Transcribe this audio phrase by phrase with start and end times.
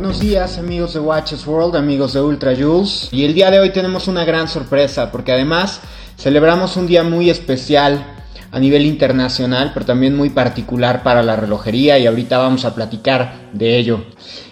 [0.00, 3.08] Buenos días amigos de Watches World, amigos de Ultra Jules.
[3.10, 5.80] Y el día de hoy tenemos una gran sorpresa porque además
[6.16, 8.06] celebramos un día muy especial
[8.52, 13.50] a nivel internacional, pero también muy particular para la relojería y ahorita vamos a platicar
[13.52, 14.04] de ello.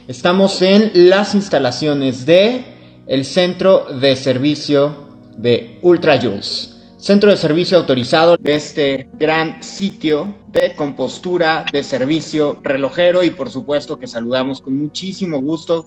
[0.09, 2.65] Estamos en las instalaciones de
[3.07, 10.35] el centro de servicio de Ultra Jules centro de servicio autorizado de este gran sitio
[10.49, 15.87] de compostura, de servicio relojero y por supuesto que saludamos con muchísimo gusto,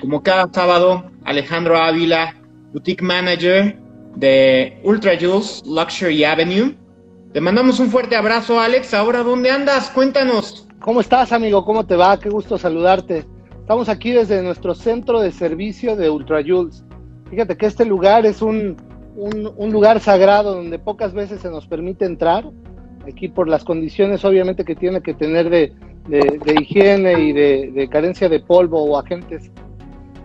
[0.00, 2.36] como cada sábado, Alejandro Ávila,
[2.72, 3.78] Boutique Manager
[4.16, 6.76] de Ultra Jules Luxury Avenue.
[7.32, 8.92] Te mandamos un fuerte abrazo, Alex.
[8.92, 9.90] Ahora, ¿dónde andas?
[9.90, 10.66] Cuéntanos.
[10.80, 11.64] ¿Cómo estás, amigo?
[11.64, 12.18] ¿Cómo te va?
[12.18, 13.24] Qué gusto saludarte.
[13.60, 16.84] Estamos aquí desde nuestro centro de servicio de Ultra Jules.
[17.30, 18.76] Fíjate que este lugar es un
[19.20, 22.44] un, lugar sagrado donde pocas veces se nos permite entrar,
[23.06, 25.72] aquí por las condiciones obviamente que tiene que tener de,
[26.58, 29.50] higiene y de, carencia de polvo o agentes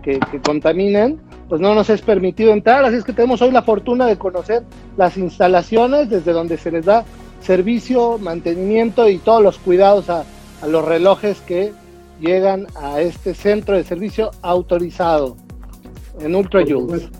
[0.02, 4.06] que, contaminen, pues no nos es permitido entrar, así es que tenemos hoy la fortuna
[4.06, 4.62] de conocer
[4.96, 7.04] las instalaciones desde donde se les da
[7.40, 10.24] servicio, mantenimiento y todos los cuidados a,
[10.62, 11.72] a los relojes que
[12.20, 15.36] llegan a este centro de servicio autorizado
[16.20, 17.10] en Ultra Jules.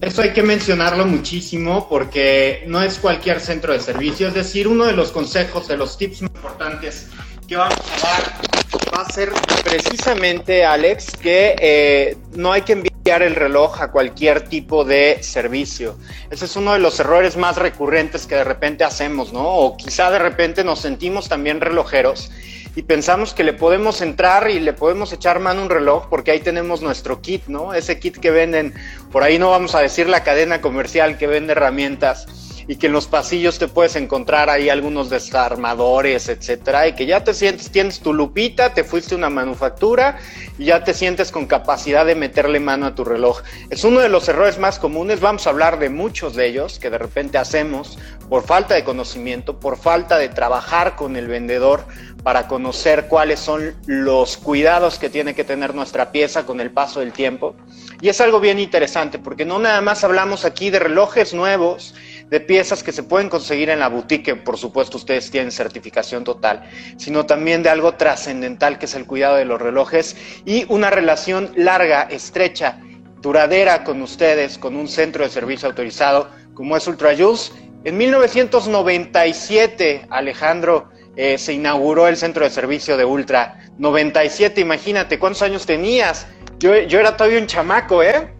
[0.00, 4.84] Eso hay que mencionarlo muchísimo porque no es cualquier centro de servicio, es decir, uno
[4.84, 7.08] de los consejos, de los tips más importantes
[7.48, 8.58] que vamos a dar
[8.94, 9.32] va a ser
[9.64, 15.96] precisamente, Alex, que eh, no hay que enviar el reloj a cualquier tipo de servicio.
[16.30, 19.44] Ese es uno de los errores más recurrentes que de repente hacemos, ¿no?
[19.44, 22.30] O quizá de repente nos sentimos también relojeros
[22.76, 26.40] y pensamos que le podemos entrar y le podemos echar mano un reloj porque ahí
[26.40, 27.74] tenemos nuestro kit, ¿no?
[27.74, 28.74] Ese kit que venden,
[29.10, 32.92] por ahí no vamos a decir la cadena comercial que vende herramientas y que en
[32.92, 38.00] los pasillos te puedes encontrar ahí algunos desarmadores, etcétera, y que ya te sientes, tienes
[38.00, 40.18] tu lupita, te fuiste a una manufactura
[40.58, 43.40] y ya te sientes con capacidad de meterle mano a tu reloj.
[43.70, 46.90] Es uno de los errores más comunes, vamos a hablar de muchos de ellos que
[46.90, 51.86] de repente hacemos por falta de conocimiento, por falta de trabajar con el vendedor
[52.22, 57.00] para conocer cuáles son los cuidados que tiene que tener nuestra pieza con el paso
[57.00, 57.54] del tiempo.
[58.02, 61.94] Y es algo bien interesante porque no nada más hablamos aquí de relojes nuevos,
[62.30, 66.68] de piezas que se pueden conseguir en la boutique, por supuesto ustedes tienen certificación total,
[66.96, 71.50] sino también de algo trascendental que es el cuidado de los relojes y una relación
[71.56, 72.80] larga, estrecha,
[73.20, 77.52] duradera con ustedes, con un centro de servicio autorizado como es Ultra Jules.
[77.84, 83.60] En 1997, Alejandro, eh, se inauguró el centro de servicio de Ultra.
[83.78, 86.26] 97, imagínate, ¿cuántos años tenías?
[86.58, 88.32] Yo, yo era todavía un chamaco, ¿eh?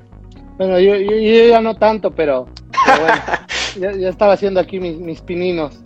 [0.56, 2.48] Bueno, yo, yo ya no tanto, pero
[3.80, 5.80] ya, estaba haciendo aquí mis, pininos.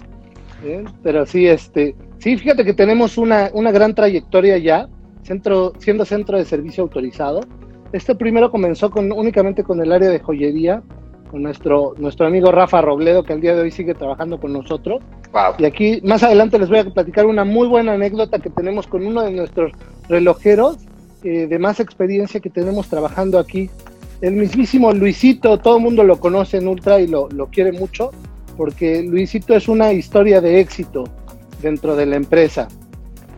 [0.65, 0.85] ¿eh?
[1.03, 4.89] Pero sí, este, sí, fíjate que tenemos una, gran trayectoria ya,
[5.23, 7.41] centro, siendo centro de servicio autorizado.
[7.93, 10.83] Este primero comenzó con, únicamente con el área de joyería,
[11.31, 15.03] con nuestro, nuestro amigo Rafa Robledo, que al día de hoy sigue trabajando con nosotros.
[15.59, 19.07] Y aquí más adelante les voy a platicar una muy buena anécdota que tenemos con
[19.07, 19.73] uno de nuestros
[20.09, 20.77] relojeros
[21.25, 23.71] eh, de más experiencia que tenemos trabajando aquí
[24.23, 28.13] el mismísimo Luisito, todo el mundo lo conoce en Ultra y lo, quiere mucho,
[28.57, 31.05] porque Luisito es una historia de éxito
[31.61, 32.69] dentro de la empresa.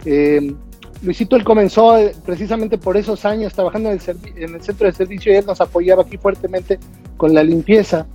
[0.05, 0.55] Eh,
[1.03, 5.37] Luisito, él comenzó eh, precisamente por esos años trabajando en el, centro de servicio y
[5.37, 6.79] él nos apoyaba aquí fuertemente
[7.17, 8.07] con la limpieza.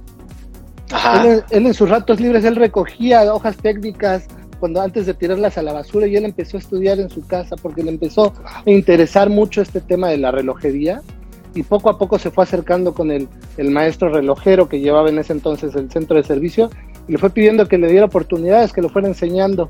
[1.25, 4.27] Él, él, en sus ratos libres, él recogía hojas técnicas
[4.59, 7.55] cuando antes de tirarlas a la basura y él empezó a estudiar en su casa
[7.55, 11.01] porque le empezó a interesar mucho este tema de la relojería
[11.55, 13.27] y poco a poco se fue acercando con el,
[13.57, 16.69] maestro relojero que llevaba en ese entonces el centro de servicio
[17.07, 19.69] y le fue pidiendo que le diera oportunidades, que lo fuera enseñando,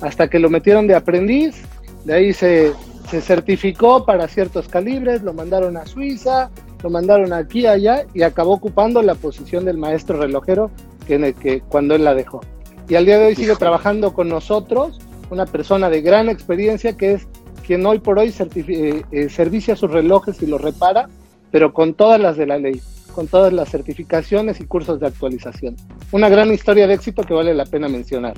[0.00, 1.62] hasta que lo metieron de aprendiz,
[2.04, 2.72] de ahí se,
[3.08, 6.50] certificó para ciertos calibres, lo mandaron a Suiza,
[6.82, 10.70] lo mandaron aquí, allá y acabó ocupando la posición del maestro relojero
[11.06, 12.40] que, que cuando él la dejó.
[12.88, 15.00] Y al día de hoy sigue trabajando con nosotros,
[15.30, 17.28] una persona de gran experiencia que es
[17.66, 21.08] quien hoy por hoy eh, eh, servicia sus relojes y los repara,
[21.50, 22.80] pero con todas las de la ley,
[23.12, 25.76] con todas las certificaciones y cursos de actualización.
[26.12, 28.34] Una gran historia de éxito que vale la pena mencionar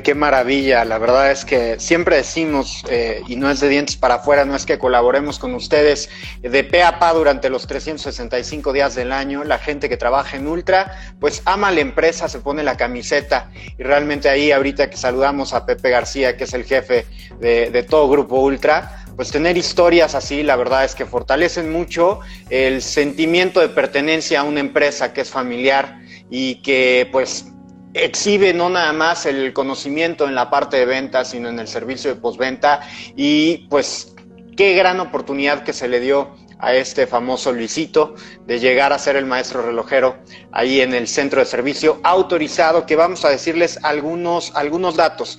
[0.00, 0.84] qué maravilla.
[0.84, 4.54] La verdad es que siempre decimos, eh, y no es de dientes para afuera, no
[4.54, 6.08] es que colaboremos con ustedes
[6.40, 9.42] de pe a pa durante los 365 días del año.
[9.42, 13.50] La gente que trabaja en Ultra, pues ama la empresa, se pone la camiseta.
[13.76, 17.06] Y realmente ahí, ahorita que saludamos a Pepe García, que es el jefe
[17.40, 22.20] de, de todo Grupo Ultra, pues tener historias así, la verdad es que fortalecen mucho
[22.48, 25.98] el sentimiento de pertenencia a una empresa que es familiar
[26.30, 27.46] y que pues
[27.94, 32.14] exhibe no nada más el conocimiento en la parte de venta, sino en el servicio
[32.14, 32.80] de postventa
[33.16, 34.14] y pues
[34.56, 38.14] qué gran oportunidad que se le dio a este famoso Luisito
[38.46, 40.18] de llegar a ser el maestro relojero
[40.52, 45.38] ahí en el centro de servicio autorizado, que vamos a decirles algunos, algunos datos.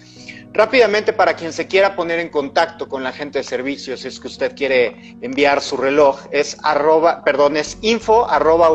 [0.54, 4.20] Rápidamente, para quien se quiera poner en contacto con la gente de servicios, si es
[4.20, 8.70] que usted quiere enviar su reloj, es arroba, perdón, es info arroba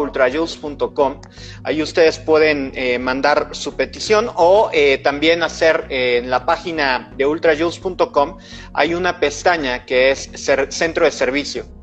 [1.64, 7.12] Ahí ustedes pueden eh, mandar su petición o eh, también hacer eh, en la página
[7.14, 8.38] de ultrajuice.com
[8.72, 10.30] hay una pestaña que es
[10.70, 11.75] centro de servicio.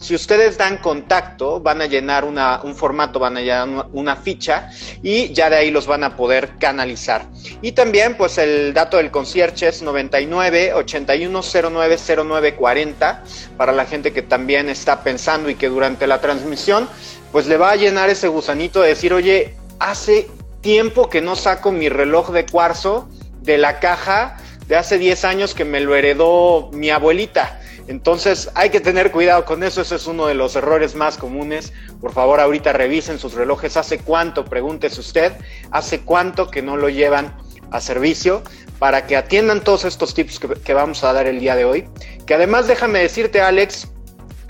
[0.00, 4.70] Si ustedes dan contacto, van a llenar un formato, van a llenar una, ficha
[5.02, 7.26] y ya de ahí los van a poder canalizar.
[7.60, 13.24] Y también, pues el dato del concierge es 99 8109 0940
[13.58, 16.88] para la gente que también está pensando y que durante la transmisión,
[17.30, 20.28] pues le va a llenar ese gusanito de decir, oye, hace
[20.62, 23.06] tiempo que no saco mi reloj de cuarzo
[23.42, 28.70] de la caja de hace 10 años que me lo heredó mi abuelita entonces hay
[28.70, 31.72] que tener cuidado con eso, ese es uno de los errores más comunes.
[32.00, 33.76] Por favor, ahorita revisen sus relojes.
[33.76, 35.32] ¿Hace cuánto, pregúntese usted,
[35.70, 37.36] hace cuánto que no lo llevan
[37.70, 38.42] a servicio
[38.78, 41.88] para que atiendan todos estos tips que, vamos a dar el día de hoy?
[42.26, 43.88] Que además déjame decirte, Alex,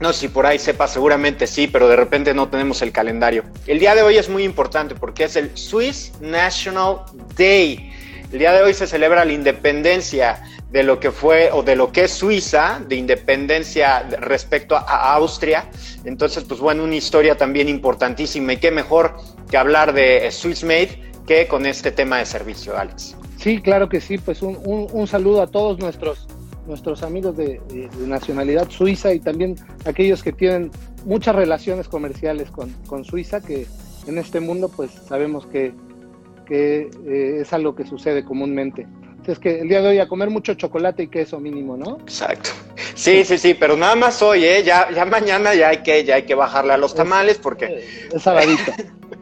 [0.00, 3.44] no sé si por ahí sepa, seguramente sí, pero de repente no tenemos el calendario.
[3.67, 7.03] El día de hoy es muy importante porque es el Swiss National
[7.37, 7.89] Day.
[8.32, 11.91] El día de hoy se celebra la independencia de lo que fue o de lo
[11.91, 15.69] que es Suiza, de independencia respecto a Austria.
[16.05, 19.17] Entonces, pues bueno, una historia también importantísima y qué mejor
[19.50, 23.17] que hablar de Swiss Made que con este tema de servicio, Alex.
[23.37, 26.29] Sí, claro que sí, pues un, un, saludo a todos nuestros,
[26.67, 27.61] nuestros amigos de,
[28.06, 29.56] nacionalidad suiza y también
[29.87, 30.71] aquellos que tienen
[31.05, 33.67] muchas relaciones comerciales con, con Suiza, que
[34.06, 35.73] en este mundo pues sabemos que,
[36.50, 38.87] que eh, es algo que sucede comúnmente
[39.31, 41.99] es que el día de hoy a comer mucho chocolate y queso mínimo, ¿no?
[42.00, 42.50] Exacto.
[42.94, 44.62] Sí, sí, sí, pero nada más hoy, ¿eh?
[44.62, 47.85] Ya, ya mañana ya hay que, ya hay que bajarle a los tamales porque...
[48.12, 48.73] Es sabadito.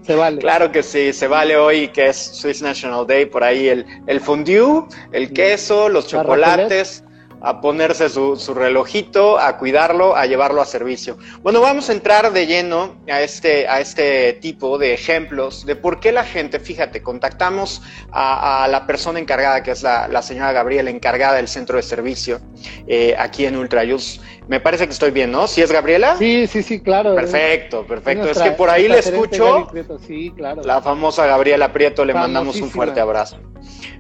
[0.03, 0.39] se vale.
[0.39, 4.21] Claro que sí, se vale hoy que es Swiss National Day, por ahí el, el
[4.21, 7.05] fondue, el queso, los chocolates
[7.41, 11.19] a ponerse su, relojito, a cuidarlo, a llevarlo a servicio.
[11.43, 16.01] Bueno, vamos a entrar de lleno a este, a este tipo de ejemplos de por
[16.01, 17.83] qué la gente, fíjate, contactamos
[18.13, 22.41] a, la persona encargada, que es la, señora Gabriela, encargada del centro de servicio
[22.87, 24.21] eh, aquí en Ultrayus.
[24.49, 25.47] Me parece que estoy bien, ¿no?
[25.47, 26.17] ¿Sí es Gabriela?
[26.17, 27.15] Sí, sí, sí, claro.
[27.15, 28.31] Perfecto, perfecto.
[28.31, 29.69] es que por ahí le escucho.
[30.07, 30.63] Sí, claro.
[30.65, 33.39] La famosa Gabriela Prieto, le mandamos un fuerte abrazo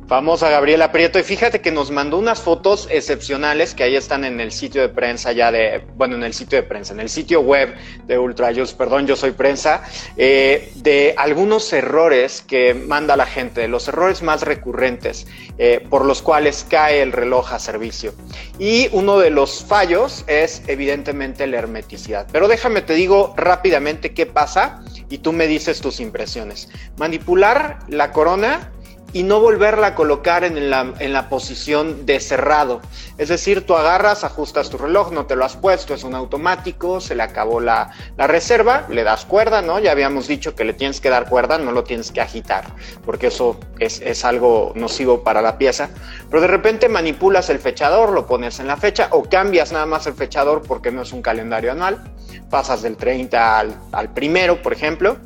[0.08, 1.18] famosa Gabriela Prieto.
[1.18, 4.88] Y fíjate que nos mandó unas fotos excepcionales que ahí están en el sitio de
[4.88, 7.74] prensa ya de, bueno, en el sitio de prensa, en el sitio web
[8.06, 9.82] de Ultrajus, perdón, yo soy prensa,
[10.16, 15.26] eh, de algunos errores que manda la gente, de los errores más recurrentes
[15.58, 18.14] eh, por los cuales cae el reloj a servicio.
[18.58, 22.26] Y uno de los fallos es evidentemente la hermeticidad.
[22.32, 26.68] Pero déjame te digo rápidamente qué pasa y tú me dices tus impresiones.
[26.96, 28.72] Manipular la corona
[29.12, 32.80] y no volverla a colocar en la, en la, posición de cerrado.
[33.16, 37.00] Es decir, tú agarras, ajustas tu reloj, no te lo has puesto, es un automático,
[37.00, 39.78] se le acabó la, la, reserva, le das cuerda, ¿no?
[39.78, 42.64] Ya habíamos dicho que le tienes que dar cuerda, no lo tienes que agitar,
[43.04, 45.88] porque eso es, es algo nocivo para la pieza.
[46.28, 50.06] Pero de repente manipulas el fechador, lo pones en la fecha o cambias nada más
[50.06, 52.12] el fechador porque no es un calendario anual,
[52.50, 55.16] pasas del 30 al, al primero, por ejemplo,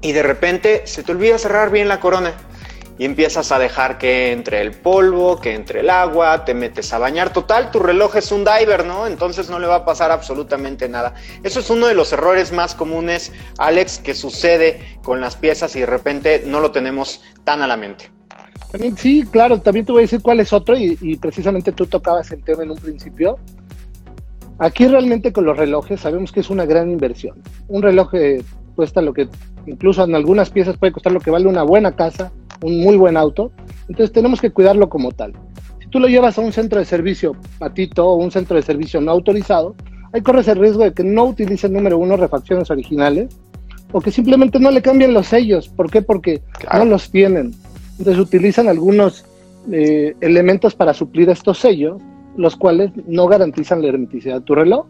[0.00, 2.34] y de repente se te olvida cerrar bien la corona
[2.98, 6.98] y empiezas a dejar que entre el polvo, que entre el agua, te metes a
[6.98, 7.32] bañar.
[7.32, 9.06] Total, tu reloj es un diver, ¿no?
[9.06, 11.14] Entonces no le va a pasar absolutamente nada.
[11.44, 15.80] Eso es uno de los errores más comunes, Alex, que sucede con las piezas y
[15.80, 18.10] de repente no lo tenemos tan a la mente.
[18.96, 22.42] Sí, claro, también te voy a decir cuál es otro y, precisamente tú tocabas el
[22.42, 23.38] tema en un principio.
[24.58, 27.40] Aquí realmente con los relojes sabemos que es una gran inversión.
[27.68, 28.42] Un reloj eh,
[28.74, 29.28] cuesta lo que,
[29.66, 33.16] incluso en algunas piezas puede costar lo que vale una buena casa un muy buen
[33.16, 33.52] auto,
[33.88, 35.32] entonces tenemos que cuidarlo como tal.
[35.80, 39.00] Si tú lo llevas a un centro de servicio patito o un centro de servicio
[39.00, 39.74] no autorizado,
[40.12, 43.28] ahí corres el riesgo de que no utilicen, número uno, refacciones originales
[43.92, 45.68] o que simplemente no le cambien los sellos.
[45.68, 46.02] ¿Por qué?
[46.02, 47.54] Porque no los tienen.
[47.98, 49.24] Entonces utilizan algunos
[49.72, 52.00] eh, elementos para suplir estos sellos,
[52.36, 54.86] los cuales no garantizan la hermeticidad de tu reloj.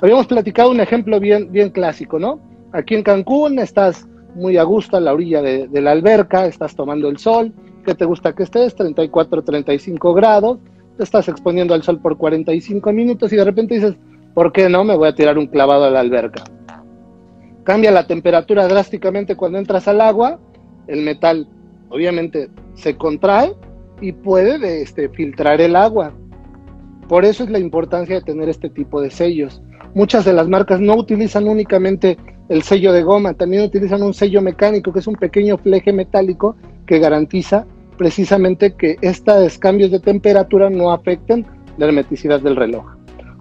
[0.00, 2.40] Habíamos platicado un ejemplo bien, bien clásico, ¿no?
[2.72, 7.08] Aquí en Cancún estás muy a gusto a la orilla de, la alberca, estás tomando
[7.08, 7.52] el sol,
[7.84, 8.74] ¿qué te gusta que estés?
[8.74, 10.58] 34, 35 grados,
[10.96, 13.94] te estás exponiendo al sol por 45 minutos y de repente dices,
[14.34, 14.84] ¿por qué no?
[14.84, 16.44] Me voy a tirar un clavado a la alberca.
[17.64, 20.40] Cambia la temperatura drásticamente cuando entras al agua,
[20.86, 21.46] el metal
[21.90, 23.52] obviamente se contrae
[24.00, 26.12] y puede este, filtrar el agua.
[27.08, 29.62] Por eso es la importancia de tener este tipo de sellos.
[29.94, 32.16] Muchas de las marcas no utilizan únicamente
[32.48, 36.56] el sello de goma, también utilizan un sello mecánico, que es un pequeño fleje metálico
[36.86, 41.46] que garantiza precisamente que estos cambios de temperatura no afecten
[41.78, 42.84] la hermeticidad del reloj.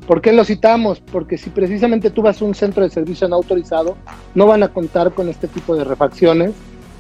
[0.08, 1.00] ¿Por qué lo citamos?
[1.00, 3.96] Porque si precisamente tú vas a un centro de servicio no autorizado,
[4.36, 6.54] no van a contar con este tipo de refacciones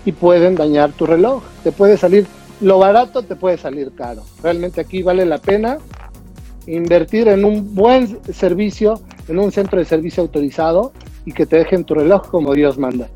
[0.05, 1.43] y pueden dañar tu reloj.
[1.63, 2.25] Te puede salir,
[2.62, 4.24] lo barato te puede salir caro.
[4.41, 5.77] Realmente aquí vale la pena
[6.67, 10.93] invertir en un buen servicio, en un centro de servicio autorizado
[11.25, 13.10] y que te dejen tu reloj como Dios manda.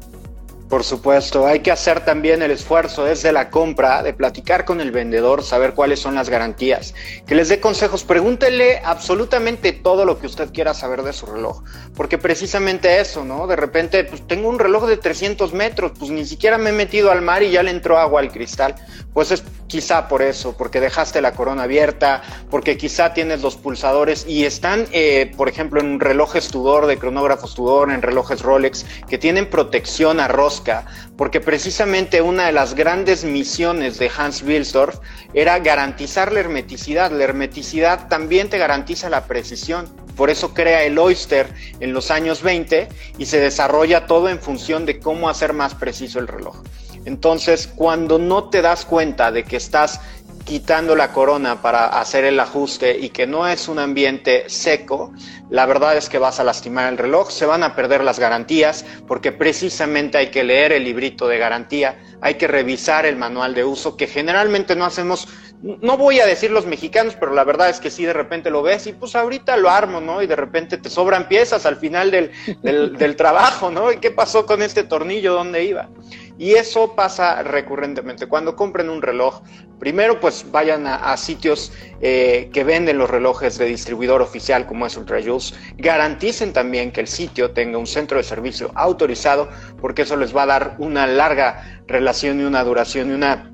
[0.69, 4.89] Por supuesto, hay que hacer también el esfuerzo desde la compra de platicar con el
[4.89, 6.95] vendedor, saber cuáles son las garantías,
[7.27, 11.61] que les dé consejos, pregúntele absolutamente todo lo que usted quiera saber de su reloj,
[11.95, 13.45] porque precisamente eso, ¿no?
[13.45, 17.11] De repente, pues tengo un reloj de 300 metros, pues ni siquiera me he metido
[17.11, 18.73] al mar y ya le entró agua al cristal,
[19.15, 24.25] pues es quizá por eso, porque dejaste la corona abierta, porque quizá tienes los pulsadores
[24.27, 29.17] y están, eh, por ejemplo, en relojes Tudor, de cronógrafos Tudor, en relojes Rolex, que
[29.17, 34.99] tienen protección a rosca, porque precisamente una de las grandes misiones de Hans Wilsdorf
[35.33, 37.09] era garantizar la hermeticidad.
[37.09, 39.87] La hermeticidad también te garantiza la precisión.
[40.17, 41.47] Por eso crea el Oyster
[41.79, 46.19] en los años 20 y se desarrolla todo en función de cómo hacer más preciso
[46.19, 46.57] el reloj.
[47.05, 50.01] Entonces, cuando no te das cuenta de que estás
[50.45, 55.11] quitando la corona para hacer el ajuste y que no es un ambiente seco,
[55.49, 58.85] la verdad es que vas a lastimar el reloj, se van a perder las garantías
[59.07, 63.65] porque precisamente hay que leer el librito de garantía, hay que revisar el manual de
[63.65, 65.27] uso que generalmente no hacemos,
[65.63, 68.61] no voy a decir los mexicanos, pero la verdad es que sí de repente lo
[68.61, 70.21] ves y pues ahorita lo armo, ¿no?
[70.21, 72.31] Y de repente te sobran piezas al final del,
[72.61, 73.91] del, del trabajo, ¿no?
[73.91, 75.33] ¿Y qué pasó con este tornillo?
[75.33, 75.89] ¿Dónde iba?
[76.37, 78.27] Y eso pasa recurrentemente.
[78.27, 79.41] Cuando compren un reloj,
[79.79, 84.97] primero pues vayan a, sitios eh, que venden los relojes de distribuidor oficial como es
[84.97, 85.55] UltraJuice.
[85.77, 89.49] Garanticen también que el sitio tenga un centro de servicio autorizado
[89.79, 93.51] porque eso les va a dar una larga relación y una duración y una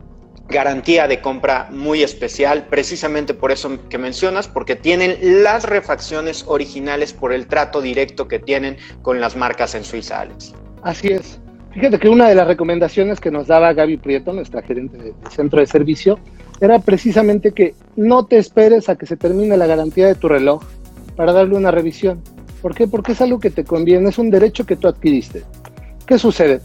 [0.51, 7.13] garantía de compra muy especial, precisamente por eso que mencionas, porque tienen las refacciones originales
[7.13, 10.53] por el trato directo que tienen con las marcas en Suiza, Alex.
[10.83, 11.39] Así es.
[11.73, 15.61] Fíjate que una de las recomendaciones que nos daba Gaby Prieto, nuestra gerente del centro
[15.61, 16.19] de servicio,
[16.59, 20.63] era precisamente que no te esperes a que se termine la garantía de tu reloj
[21.15, 22.21] para darle una revisión.
[22.61, 22.87] ¿Por qué?
[22.87, 25.43] Porque es algo que te conviene, es un derecho que tú adquiriste.
[26.05, 26.61] ¿Qué sucede?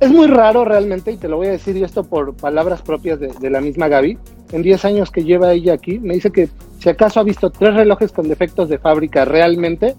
[0.00, 3.28] Es muy raro realmente, y te lo voy a decir, esto por palabras propias de,
[3.28, 4.18] de la misma Gaby,
[4.52, 6.48] en 10 años que lleva ella aquí, me dice que
[6.80, 9.94] si acaso ha visto tres relojes con defectos de fábrica realmente,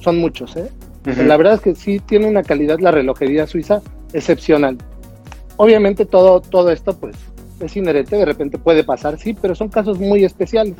[0.00, 0.68] son muchos, ¿eh?
[1.06, 3.80] La verdad es que sí tiene una calidad la relojería suiza
[4.12, 4.76] excepcional.
[5.56, 7.16] Obviamente todo, todo esto pues
[7.60, 10.74] es inherente, de repente puede pasar, sí, pero son casos muy especiales.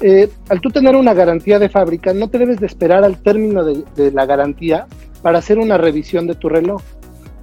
[0.00, 3.64] Eh, al tú tener una garantía de fábrica, no te debes de esperar al término
[3.64, 4.86] de, la garantía
[5.22, 6.82] para hacer una revisión de tu reloj,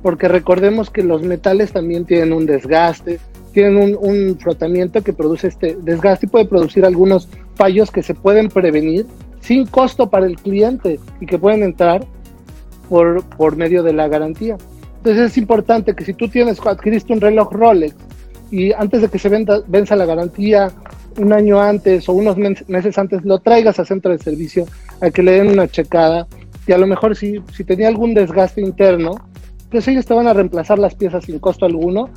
[0.03, 3.19] porque recordemos que los metales también tienen un desgaste,
[3.53, 8.13] tienen un, un, frotamiento que produce este desgaste y puede producir algunos fallos que se
[8.13, 9.07] pueden prevenir
[9.43, 12.05] sin costo para el cliente y que pueden entrar
[12.89, 14.57] por, por medio de la garantía.
[14.97, 17.95] Entonces es importante que si tú tienes, adquiriste un reloj Rolex
[18.49, 20.71] y antes de que se venda, venza la garantía,
[21.17, 24.65] un año antes o unos meses antes, lo traigas a centro de servicio
[25.01, 26.25] a que le den una checada
[26.65, 29.15] y a lo mejor si, si tenía algún desgaste interno,
[29.69, 32.09] pues ellos te van a reemplazar las piezas sin costo alguno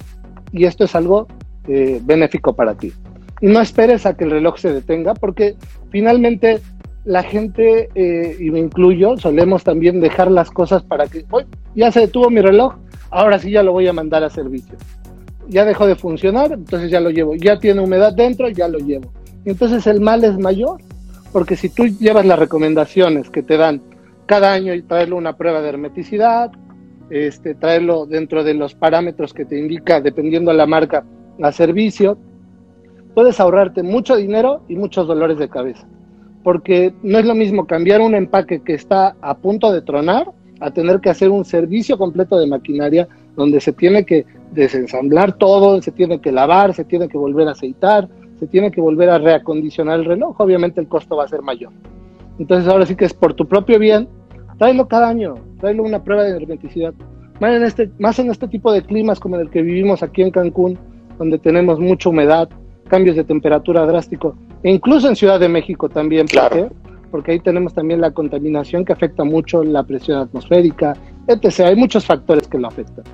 [0.52, 1.26] y esto es algo
[1.66, 2.92] eh, benéfico para ti.
[3.40, 5.56] Y no esperes a que el reloj se detenga porque
[5.90, 6.60] finalmente
[7.06, 11.44] la gente, eh, y me incluyo, solemos también dejar las cosas para que, hoy
[11.76, 12.74] ya se detuvo mi reloj,
[13.10, 14.76] ahora sí ya lo voy a mandar a servicio.
[15.48, 17.36] Ya dejó de funcionar, entonces ya lo llevo.
[17.36, 19.12] Ya tiene humedad dentro, ya lo llevo.
[19.44, 20.80] Entonces el mal es mayor,
[21.32, 23.80] porque si tú llevas las recomendaciones que te dan
[24.26, 26.50] cada año y traerlo una prueba de hermeticidad,
[27.10, 31.04] este, traerlo dentro de los parámetros que te indica, dependiendo de la marca,
[31.40, 32.18] a servicio,
[33.14, 35.86] puedes ahorrarte mucho dinero y muchos dolores de cabeza
[36.46, 40.70] porque no es lo mismo cambiar un empaque que está a punto de tronar a
[40.70, 45.90] tener que hacer un servicio completo de maquinaria donde se tiene que desensamblar todo, se
[45.90, 49.98] tiene que lavar, se tiene que volver a aceitar, se tiene que volver a reacondicionar
[49.98, 51.72] el reloj, obviamente el costo va a ser mayor.
[52.38, 54.08] Entonces ahora sí que es por tu propio bien,
[54.56, 56.94] tráelo cada año, tráelo una prueba de hermeticidad.
[57.40, 60.30] Más en este, más en este tipo de climas como el que vivimos aquí en
[60.30, 60.78] Cancún,
[61.18, 62.48] donde tenemos mucha humedad,
[62.86, 66.70] cambios de temperatura drástico, e incluso en Ciudad de México también, claro.
[67.10, 70.96] porque ahí tenemos también la contaminación que afecta mucho la presión atmosférica,
[71.28, 71.60] etc.
[71.60, 73.04] Hay muchos factores que lo afectan.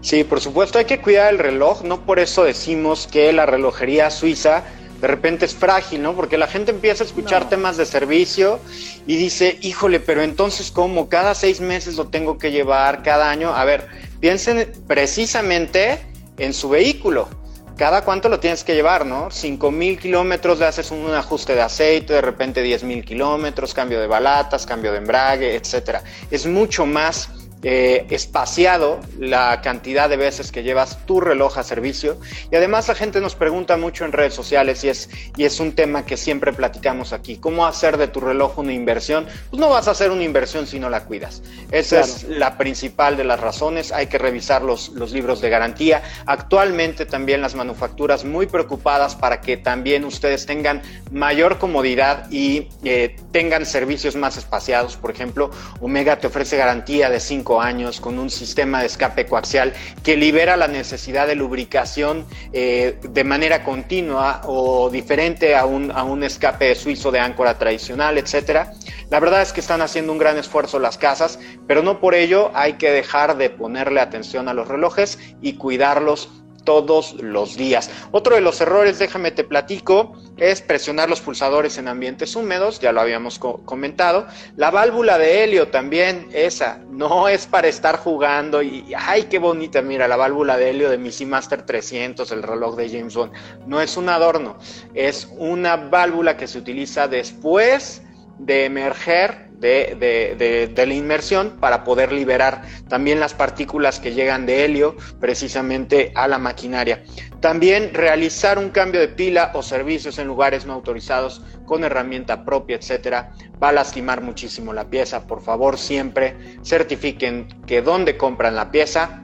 [0.00, 4.10] Sí, por supuesto, hay que cuidar el reloj, no por eso decimos que la relojería
[4.10, 4.64] suiza
[5.00, 6.14] de repente es frágil, ¿no?
[6.14, 8.58] Porque la gente empieza a escuchar temas de servicio
[9.06, 11.08] y dice, híjole, pero entonces ¿cómo?
[11.08, 13.54] Cada seis meses lo tengo que llevar, cada año.
[13.54, 13.86] A ver,
[14.20, 15.98] piensen precisamente
[16.38, 17.28] en su vehículo.
[17.76, 19.30] ¿Cada cuánto lo tienes que llevar, no?
[19.30, 24.00] 5 mil kilómetros, le haces un ajuste de aceite, de repente 10 mil kilómetros, cambio
[24.00, 26.02] de balatas, cambio de embrague, etcétera.
[26.30, 27.28] Es mucho más
[27.62, 32.18] eh, espaciado la cantidad de veces que llevas tu reloj a servicio.
[32.50, 35.72] Y además la gente nos pregunta mucho en redes sociales y es, y es un
[35.72, 37.38] tema que siempre platicamos aquí.
[37.38, 39.26] ¿Cómo hacer de tu reloj una inversión?
[39.50, 41.42] Pues no vas a hacer una inversión si no la cuidas.
[41.70, 43.90] Esa es la principal de las razones.
[43.90, 46.02] Hay que revisar los, los libros de garantía.
[46.26, 53.16] Actualmente también las manufacturas muy preocupadas para que también ustedes tengan mayor comodidad y eh,
[53.32, 54.96] tengan servicios más espaciados.
[54.96, 59.72] Por ejemplo, Omega te ofrece garantía de 5 años con un sistema de escape coaxial
[60.02, 66.02] que libera la necesidad de lubricación eh, de manera continua o diferente a un, a
[66.02, 68.72] un escape suizo de áncora tradicional, etcétera.
[69.10, 71.38] La verdad es que están haciendo un gran esfuerzo las casas,
[71.68, 76.28] pero no por ello hay que dejar de ponerle atención a los relojes y cuidarlos
[76.66, 77.88] todos los días.
[78.10, 82.92] Otro de los errores, déjame te platico, es presionar los pulsadores en ambientes húmedos, ya
[82.92, 84.26] lo habíamos comentado.
[84.56, 89.80] La válvula de helio también, esa, no es para estar jugando y, ay, qué bonita,
[89.80, 93.32] mira, la válvula de helio de mi Seamaster 300, el reloj de James Bond,
[93.66, 94.58] no es un adorno,
[94.92, 98.02] es una válvula que se utiliza después
[98.38, 104.96] de emerger de, la inmersión para poder liberar también las partículas que llegan de helio
[105.20, 107.02] precisamente a la maquinaria.
[107.40, 112.76] También realizar un cambio de pila o servicios en lugares no autorizados con herramienta propia,
[112.76, 115.26] etcétera, va a lastimar muchísimo la pieza.
[115.26, 119.22] Por favor, siempre certifiquen que donde compran la pieza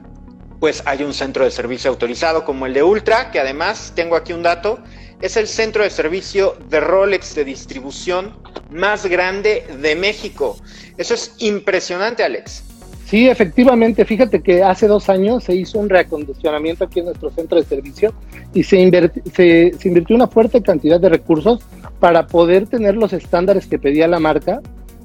[0.63, 4.31] pues hay un centro de servicio autorizado como el de Ultra, que además tengo aquí
[4.31, 4.79] un dato,
[5.21, 8.33] es el centro de servicio de Rolex de distribución
[8.71, 10.57] más grande de México.
[10.97, 12.63] Eso es impresionante, Alex.
[13.05, 17.59] Sí, efectivamente, fíjate que hace dos años se hizo un reacondicionamiento aquí en nuestro centro
[17.59, 18.11] de servicio
[18.55, 21.59] y se, invirtió una fuerte cantidad de recursos
[21.99, 24.61] para poder tener los estándares que pedía la marca,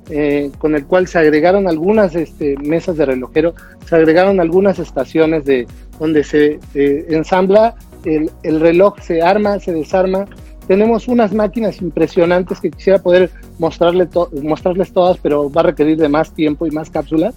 [0.09, 3.55] eh, con el cual se agregaron algunas este, mesas de relojero,
[3.87, 5.67] se agregaron algunas estaciones de
[5.99, 10.27] donde se ensambla el, el, reloj, se arma, se desarma,
[10.69, 14.07] tenemos unas máquinas impresionantes que quisiera poder mostrarle
[14.43, 17.35] mostrarles todas, pero va a requerir de más tiempo y más cápsulas.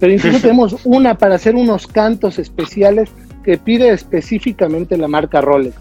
[0.00, 3.08] Pero incluso tenemos una para hacer unos cantos especiales
[3.44, 5.76] que pide específicamente la marca Rolex.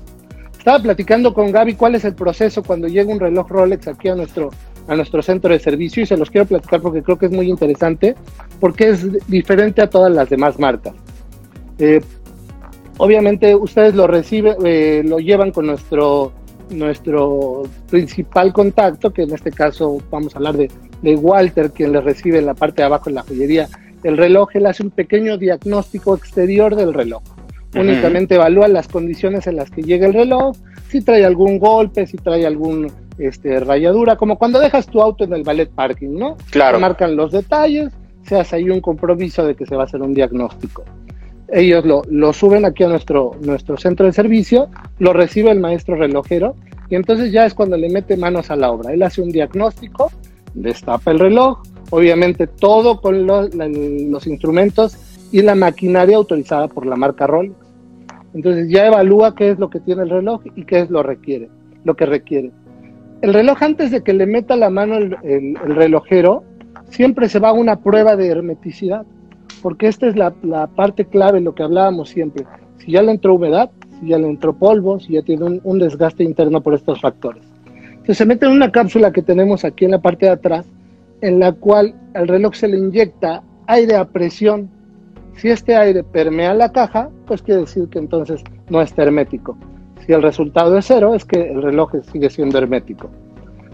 [0.55, 4.15] Estaba platicando con Gaby cuál es el proceso cuando llega un reloj Rolex aquí a
[4.15, 4.51] nuestro,
[4.87, 7.49] a nuestro centro de servicio y se los quiero platicar porque creo que es muy
[7.49, 8.13] interesante,
[8.59, 10.93] porque es diferente a todas las demás marcas.
[11.79, 11.99] Eh,
[13.01, 16.33] obviamente ustedes lo reciben, eh, lo llevan con nuestro
[16.69, 20.69] nuestro principal contacto, que en este caso vamos a hablar de,
[21.15, 23.67] Walter, quien le recibe en la parte de abajo en la joyería
[24.03, 27.23] el reloj, él hace un pequeño diagnóstico exterior del reloj.
[27.75, 30.55] Únicamente evalúa las condiciones en las que llega el reloj,
[30.89, 35.33] si trae algún golpe, si trae algún este, rayadura, como cuando dejas tu auto en
[35.33, 36.37] el ballet parking, ¿no?
[36.51, 36.79] Claro.
[36.79, 37.91] marcan los detalles,
[38.27, 40.83] se hace ahí un compromiso de que se va a hacer un diagnóstico
[41.51, 45.95] ellos lo, lo, suben aquí a nuestro, nuestro centro de servicio, lo recibe el maestro
[45.95, 46.55] relojero
[46.89, 48.93] y entonces ya es cuando le mete manos a la obra.
[48.93, 50.11] Él hace un diagnóstico,
[50.53, 54.97] destapa el reloj, obviamente todo con los instrumentos
[55.31, 57.55] y la maquinaria autorizada por la marca Rolex.
[58.33, 61.49] Entonces ya evalúa qué es lo que tiene el reloj y qué es lo requiere,
[61.83, 62.51] lo que requiere.
[63.21, 66.43] El reloj antes de que le meta la mano el, el relojero,
[66.89, 69.05] siempre se va a una prueba de hermeticidad
[69.61, 70.31] porque esta es la,
[70.75, 72.45] parte clave, lo que hablábamos siempre.
[72.79, 73.69] Si ya le entró humedad,
[73.99, 77.43] si ya le entró polvo, si ya tiene un, desgaste interno por estos factores.
[77.91, 80.65] Entonces se mete en una cápsula que tenemos aquí en la parte de atrás,
[81.21, 84.69] en la cual al reloj se le inyecta aire a presión.
[85.35, 89.55] Si este aire permea la caja, pues quiere decir que entonces no es hermético.
[90.05, 93.09] Si el resultado es cero, es que el reloj sigue siendo hermético.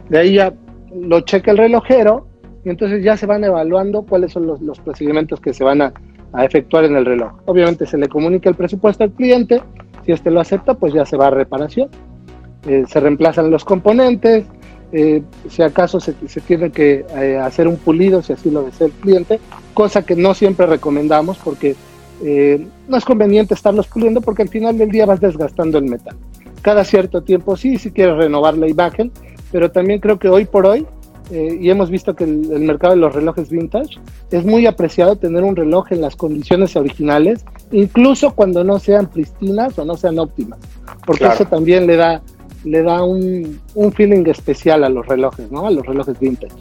[0.10, 0.54] De ahí ya
[0.94, 2.28] lo checa el relojero
[2.64, 5.94] y entonces ya se van evaluando cuáles son los, procedimientos que se van a,
[6.40, 7.32] efectuar en el reloj.
[7.46, 9.62] Obviamente se le comunica el presupuesto al cliente,
[10.06, 11.90] si este lo acepta, pues ya se va a reparación.
[12.68, 14.46] Eh, se reemplazan los componentes,
[14.92, 16.14] eh, si acaso se,
[16.46, 19.40] tiene que eh, hacer un pulido, si así lo desea el cliente,
[19.74, 21.76] cosa que no siempre recomendamos porque
[22.88, 26.16] no es conveniente estarlos puliendo porque al final del día vas desgastando el metal.
[26.62, 29.12] Cada cierto tiempo sí, si quieres renovar la imagen,
[29.52, 30.86] pero también creo que hoy por hoy
[31.32, 34.00] eh, y hemos visto que el, mercado de los relojes vintage
[34.32, 39.78] es muy apreciado tener un reloj en las condiciones originales, incluso cuando no sean pristinas
[39.78, 40.60] o no sean óptimas,
[41.06, 42.22] porque eso también le da
[42.64, 45.68] le da un, un feeling especial a los relojes, ¿no?
[45.68, 46.54] A los relojes vintage.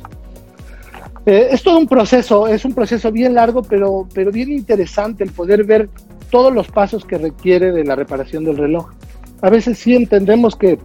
[1.27, 5.33] Eh, es todo un proceso, es un proceso bien largo, pero, pero bien interesante el
[5.33, 5.89] poder ver
[6.31, 8.91] todos los pasos que requiere de la reparación del reloj.
[9.43, 10.79] A veces sí entendemos que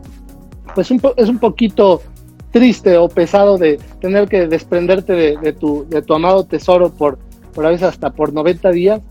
[0.74, 2.02] pues es un poquito
[2.51, 7.17] triste o pesado de tener que desprenderte de, tu, de tu amado tesoro por,
[7.53, 9.01] por a veces hasta por 90 días,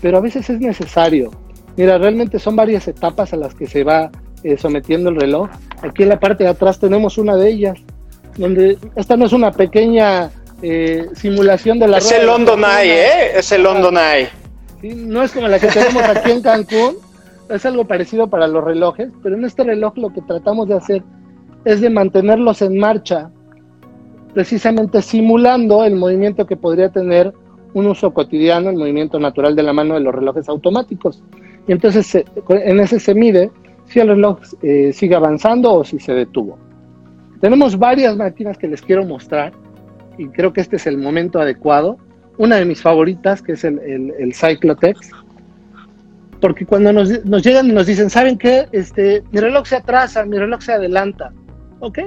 [0.00, 1.30] pero a veces es necesario.
[1.76, 4.10] Mira, realmente son varias etapas a las que se va
[4.42, 5.48] eh, sometiendo el reloj.
[5.82, 7.78] Aquí en la parte de atrás tenemos una de ellas,
[8.36, 10.30] donde esta no es una pequeña
[10.62, 13.30] eh, simulación de la Es el London Eye, ¿eh?
[13.36, 14.28] Es el London Eye.
[14.82, 16.96] No es como la que tenemos aquí en Cancún,
[17.48, 21.02] es algo parecido para los relojes, pero en este reloj lo que tratamos de hacer
[21.64, 23.30] es de mantenerlos en marcha,
[24.34, 27.32] precisamente simulando el movimiento que podría tener
[27.74, 31.22] un uso cotidiano, el movimiento natural de la mano de los relojes automáticos.
[31.66, 33.50] Y entonces en ese se mide
[33.86, 36.58] si el reloj eh, sigue avanzando o si se detuvo.
[37.40, 39.52] Tenemos varias máquinas que les quiero mostrar
[40.18, 41.98] y creo que este es el momento adecuado.
[42.38, 45.10] Una de mis favoritas, que es el, el, Cyclotex,
[46.40, 47.10] porque cuando nos,
[47.42, 48.66] llegan y nos dicen, ¿saben qué?
[48.72, 51.32] Este, mi reloj se atrasa, mi reloj se adelanta.
[51.80, 51.98] ¿Ok?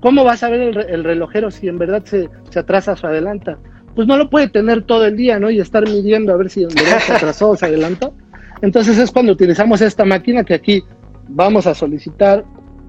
[0.00, 3.58] ¿Cómo vas a ver el, relojero si en verdad se, se, atrasa o se adelanta?
[3.94, 5.50] Pues no lo puede tener todo el día, ¿no?
[5.50, 8.14] Y estar midiendo a ver si en verdad se atrasó o se adelantó.
[8.60, 10.82] Entonces es cuando utilizamos esta máquina que aquí
[11.28, 12.44] vamos a solicitar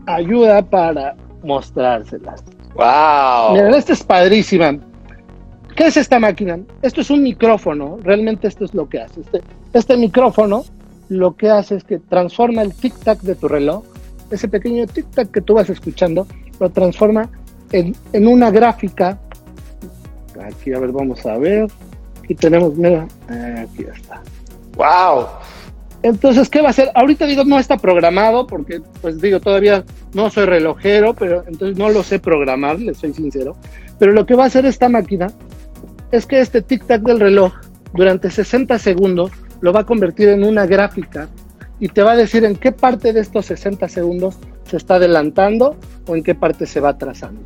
[0.08, 2.44] ayuda para mostrárselas.
[2.76, 3.54] ¡Wow!
[3.54, 4.78] Miren, esta es padrísima.
[5.76, 6.60] ¿Qué es esta máquina?
[6.82, 9.22] Esto es un micrófono, realmente esto es lo que hace.
[9.22, 9.42] Este,
[9.74, 10.64] este micrófono
[11.10, 13.84] lo que hace es que transforma el tic-tac de tu reloj,
[14.32, 16.28] ese pequeño tic-tac que tú vas escuchando,
[16.60, 17.30] lo transforma
[17.72, 19.20] en, en, una gráfica.
[20.44, 21.68] Aquí, a ver, vamos a ver.
[22.24, 23.08] Aquí tenemos, mira,
[23.62, 24.22] aquí está.
[24.76, 25.28] ¡Wow!
[26.02, 26.92] Entonces, ¿qué va a hacer?
[26.94, 29.84] Ahorita digo, no está programado porque, pues digo, todavía
[30.14, 33.56] no soy relojero, pero entonces no lo sé programar, les soy sincero.
[33.98, 35.32] Pero lo que va a hacer esta máquina
[36.12, 37.54] es que este tic-tac del reloj
[37.94, 41.28] durante 60 segundos lo va a convertir en una gráfica
[41.80, 45.76] y te va a decir en qué parte de estos 60 segundos se está adelantando
[46.08, 47.42] o en qué parte se va atrasando.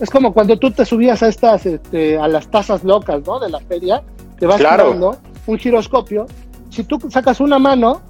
[0.00, 3.40] Es como cuando tú te subías a estas, este, a las tasas locas, ¿no?
[3.40, 4.02] De la feria,
[4.38, 5.18] te vas claro.
[5.46, 6.26] un giroscopio
[6.70, 8.00] si tú sacas una mano,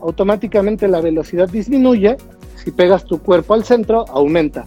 [0.00, 2.16] automáticamente la velocidad disminuye,
[2.56, 4.64] si pegas tu cuerpo al centro, aumenta.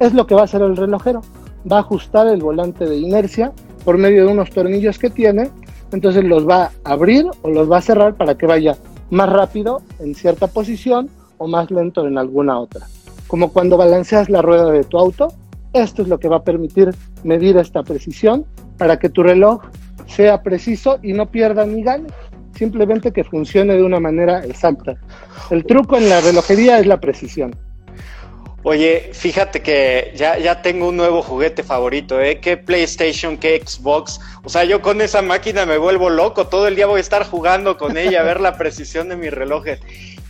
[0.00, 1.20] Es lo que va a hacer el relojero.
[1.70, 3.52] Va a ajustar el volante de inercia
[3.84, 5.50] por medio de unos tornillos que tiene,
[5.92, 8.76] entonces los va a abrir o los va a cerrar para que vaya
[9.10, 12.86] más rápido en cierta posición o más lento en alguna otra.
[13.26, 15.32] Como cuando balanceas la rueda de tu auto,
[15.72, 18.44] esto es lo que va a permitir medir esta precisión
[18.78, 19.62] para que tu reloj
[20.06, 22.08] sea preciso y no pierda ni gane
[22.54, 24.96] simplemente que funcione de una manera exacta.
[25.50, 27.54] El truco en la relojería es la precisión.
[28.66, 32.40] Oye, fíjate que ya, ya tengo un nuevo juguete favorito, ¿eh?
[32.40, 34.18] ¿Qué PlayStation, qué Xbox?
[34.42, 37.26] O sea, yo con esa máquina me vuelvo loco, todo el día voy a estar
[37.28, 39.80] jugando con ella, a ver la precisión de mis relojes.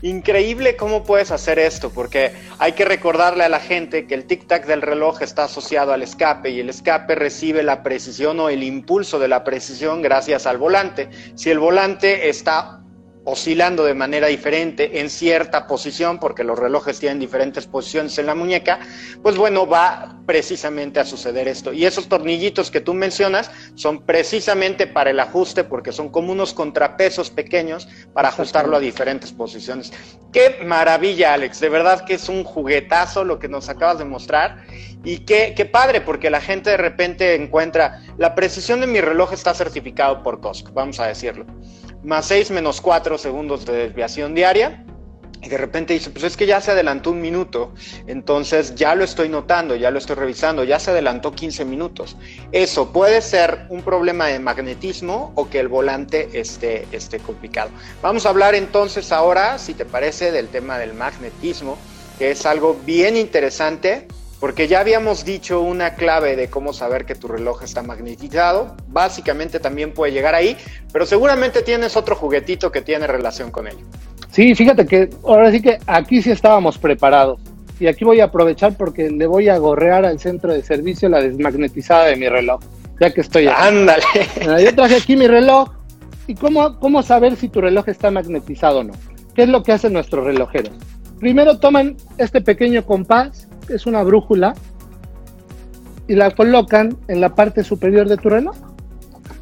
[0.02, 4.64] Increíble cómo puedes hacer esto, porque hay que recordarle a la gente que el tic-tac
[4.64, 9.20] del reloj está asociado al escape y el escape recibe la precisión o el impulso
[9.20, 11.08] de la precisión gracias al volante.
[11.36, 12.83] Si el volante está
[13.24, 18.34] oscilando de manera diferente en cierta posición, porque los relojes tienen diferentes posiciones en la
[18.34, 18.80] muñeca,
[19.22, 21.72] pues bueno, va precisamente a suceder esto.
[21.72, 26.52] Y esos tornillitos que tú mencionas son precisamente para el ajuste, porque son como unos
[26.52, 29.92] contrapesos pequeños para ajustarlo a diferentes posiciones.
[30.32, 34.64] Qué maravilla, Alex, de verdad que es un juguetazo lo que nos acabas de mostrar.
[35.04, 39.32] Y qué, qué padre, porque la gente de repente encuentra, la precisión de mi reloj
[39.32, 41.46] está certificado por Costco, vamos a decirlo
[42.04, 44.84] más 6 menos 4 segundos de desviación diaria.
[45.42, 47.74] Y de repente dice, pues es que ya se adelantó un minuto,
[48.06, 52.16] entonces ya lo estoy notando, ya lo estoy revisando, ya se adelantó 15 minutos.
[52.50, 57.70] Eso puede ser un problema de magnetismo o que el volante esté, esté complicado.
[58.00, 61.76] Vamos a hablar entonces ahora, si te parece, del tema del magnetismo,
[62.18, 64.08] que es algo bien interesante
[64.44, 68.76] porque ya habíamos dicho una clave de cómo saber que tu reloj está magnetizado.
[68.88, 70.54] Básicamente también puede llegar ahí,
[70.92, 73.78] pero seguramente tienes otro juguetito que tiene relación con ello.
[74.30, 77.40] Sí, fíjate que ahora sí que aquí sí estábamos preparados.
[77.80, 81.22] Y aquí voy a aprovechar porque le voy a gorrear al centro de servicio la
[81.22, 82.60] desmagnetizada de mi reloj,
[83.00, 83.56] ya que estoy aquí.
[83.58, 84.04] Ándale.
[84.62, 85.70] Yo traje aquí mi reloj.
[86.26, 88.92] ¿Y cómo, cómo saber si tu reloj está magnetizado o no?
[89.34, 90.72] ¿Qué es lo que hacen nuestros relojeros?
[91.18, 94.54] Primero toman este pequeño compás es una brújula
[96.06, 98.56] y la colocan en la parte superior de tu reloj.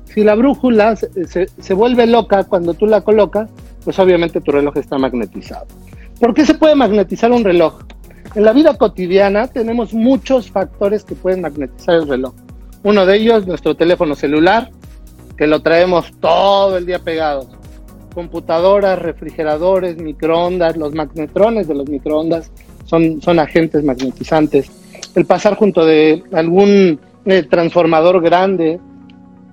[0.04, 3.50] Si la brújula se, vuelve loca cuando tú la colocas,
[3.84, 5.66] pues obviamente tu reloj está magnetizado.
[6.20, 7.80] ¿Por qué se puede magnetizar un reloj?
[8.34, 12.34] En la vida cotidiana tenemos muchos factores que pueden magnetizar el reloj.
[12.82, 14.70] Uno de ellos, nuestro teléfono celular,
[15.36, 17.48] que lo traemos todo el día pegado.
[18.14, 22.50] Computadoras, refrigeradores, microondas, los magnetrones de los microondas
[22.92, 24.70] son, son agentes magnetizantes.
[25.14, 28.78] El pasar junto de algún eh, transformador grande,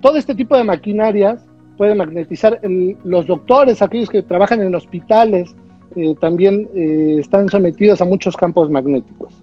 [0.01, 1.45] todo este tipo de maquinarias
[1.77, 2.59] puede magnetizar.
[3.05, 5.55] los doctores, aquellos que trabajan en hospitales,
[5.95, 9.33] eh, también eh, están sometidos a muchos campos magnéticos.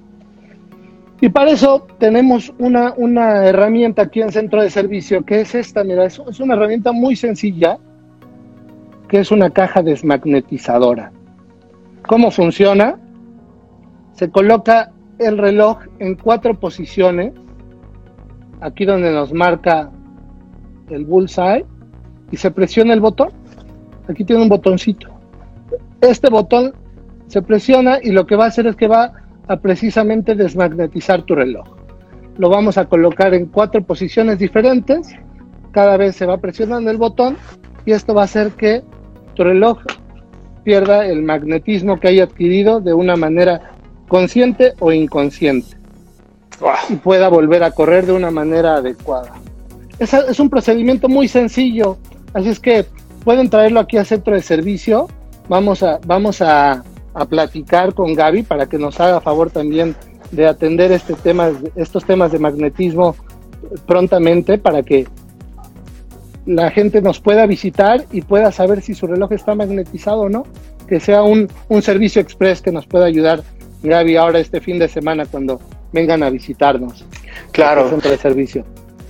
[1.23, 5.83] Y para eso tenemos una, una, herramienta aquí en Centro de Servicio, que es esta,
[5.83, 7.79] mira, es, es una herramienta muy sencilla,
[9.09, 11.11] que es una caja desmagnetizadora.
[12.07, 12.99] ¿Cómo funciona?
[14.17, 17.33] Se coloca el reloj en cuatro posiciones,
[18.61, 19.91] aquí donde nos marca
[20.91, 21.65] el bullseye,
[22.31, 23.29] y se presiona el botón.
[24.09, 25.17] Aquí tiene un botoncito
[26.01, 26.73] este botón
[27.27, 29.13] se presiona y lo que va a hacer es que va
[29.49, 31.67] a precisamente desmagnetizar tu reloj.
[32.39, 35.15] Lo vamos a colocar en cuatro posiciones diferentes.
[35.73, 37.37] Cada vez se va presionando el botón
[37.85, 38.83] y esto va a hacer que
[39.35, 39.79] tu reloj
[40.65, 43.76] pierda el magnetismo que haya adquirido de una manera
[44.09, 45.77] consciente o inconsciente
[46.89, 49.33] y pueda volver a correr de una manera adecuada.
[49.99, 51.99] Es, es un procedimiento muy sencillo,
[52.33, 52.87] así es que
[53.25, 55.09] pueden traerlo aquí al centro de servicio
[55.49, 56.83] vamos a, vamos a,
[57.31, 59.97] platicar con Gaby para que nos haga favor también
[60.33, 63.17] de atender este tema, estos temas de magnetismo
[63.87, 65.07] prontamente para que
[66.45, 70.45] la gente nos pueda visitar y pueda saber si su reloj está magnetizado o no,
[70.87, 73.43] que sea un, un servicio express que nos pueda ayudar
[73.83, 75.61] Gaby ahora este fin de semana cuando
[75.93, 77.05] vengan a visitarnos.
[77.53, 77.89] Claro.
[77.89, 78.65] centro de servicio.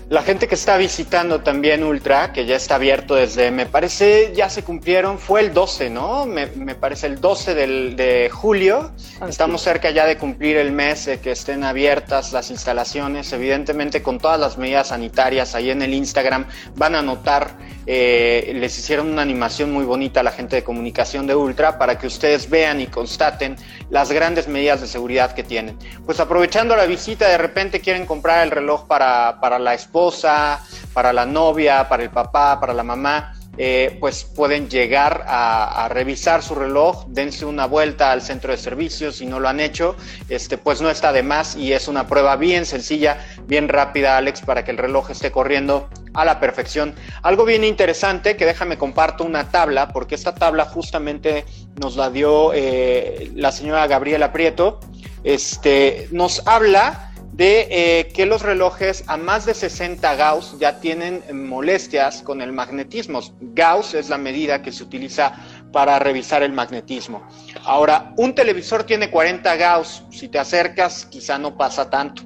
[0.08, 4.48] La gente que está visitando también Ultra, que ya está abierto desde, me parece, ya
[4.48, 6.26] se cumplieron, fue el 12, ¿no?
[6.26, 8.92] Me, parece el 12 de julio.
[9.28, 13.32] Estamos cerca ya de cumplir el mes de que estén abiertas las instalaciones.
[13.32, 18.78] Evidentemente, con todas las medidas sanitarias ahí en el Instagram, van a notar, eh, les
[18.78, 22.48] hicieron una animación muy bonita a la gente de comunicación de Ultra para que ustedes
[22.48, 23.56] vean y constaten
[23.90, 25.76] las grandes medidas de seguridad que tienen.
[26.04, 30.60] Pues aprovechando la visita, de repente quieren comprar el reloj para, para la esposa
[30.92, 36.42] para la novia, para el papá, para la mamá, eh, pues pueden llegar a, revisar
[36.42, 39.96] su reloj, dense una vuelta al centro de servicios si no lo han hecho,
[40.28, 44.42] este, pues no está de más y es una prueba bien sencilla, bien rápida, Alex,
[44.42, 46.94] para que el reloj esté corriendo a la perfección.
[47.22, 51.46] Algo bien interesante que déjame comparto una tabla, porque esta tabla justamente
[51.80, 54.80] nos la dio eh, la señora Gabriela Prieto,
[55.24, 57.05] este, nos habla
[57.36, 62.52] de eh, que los relojes a más de 60 Gauss ya tienen molestias con el
[62.52, 63.20] magnetismo.
[63.40, 65.34] Gauss es la medida que se utiliza
[65.70, 67.28] para revisar el magnetismo.
[67.64, 72.22] Ahora, un televisor tiene 40 Gauss, si te acercas quizá no pasa tanto,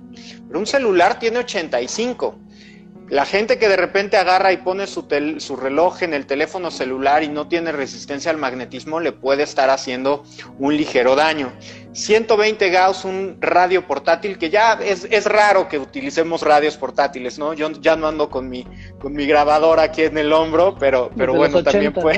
[0.47, 2.39] pero un celular tiene 85.
[3.11, 5.05] La gente que de repente agarra y pone su,
[5.39, 9.69] su, reloj en el teléfono celular y no tiene resistencia al magnetismo le puede estar
[9.69, 10.23] haciendo
[10.61, 11.53] un ligero daño.
[11.93, 17.53] 120 Gauss, un radio portátil, que ya es, es, raro que utilicemos radios portátiles, ¿no?
[17.53, 18.65] Yo ya no ando con mi,
[19.01, 22.17] con mi grabador aquí en el hombro, pero, pero bueno, también fue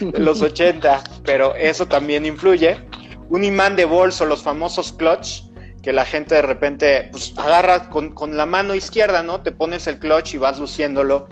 [0.14, 2.78] los 80, pero eso también influye.
[3.28, 5.49] Un imán de bolso, los famosos clutch,
[5.82, 9.40] que la gente de repente pues, agarra con, con, la mano izquierda, ¿no?
[9.42, 11.28] Te pones el clutch y vas luciéndolo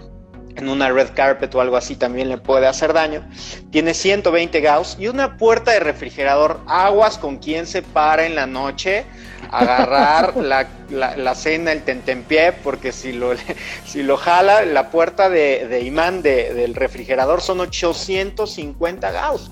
[0.59, 3.27] en una red carpet o algo así también le puede hacer daño.
[3.71, 6.61] Tiene 120 Gauss y una puerta de refrigerador.
[6.67, 9.07] Aguas con quien se para en la noche
[9.51, 13.33] agarrar la, la, cena, el tentempié, porque si lo,
[13.87, 19.51] si lo jala, la puerta de, imán del refrigerador son 850 Gauss.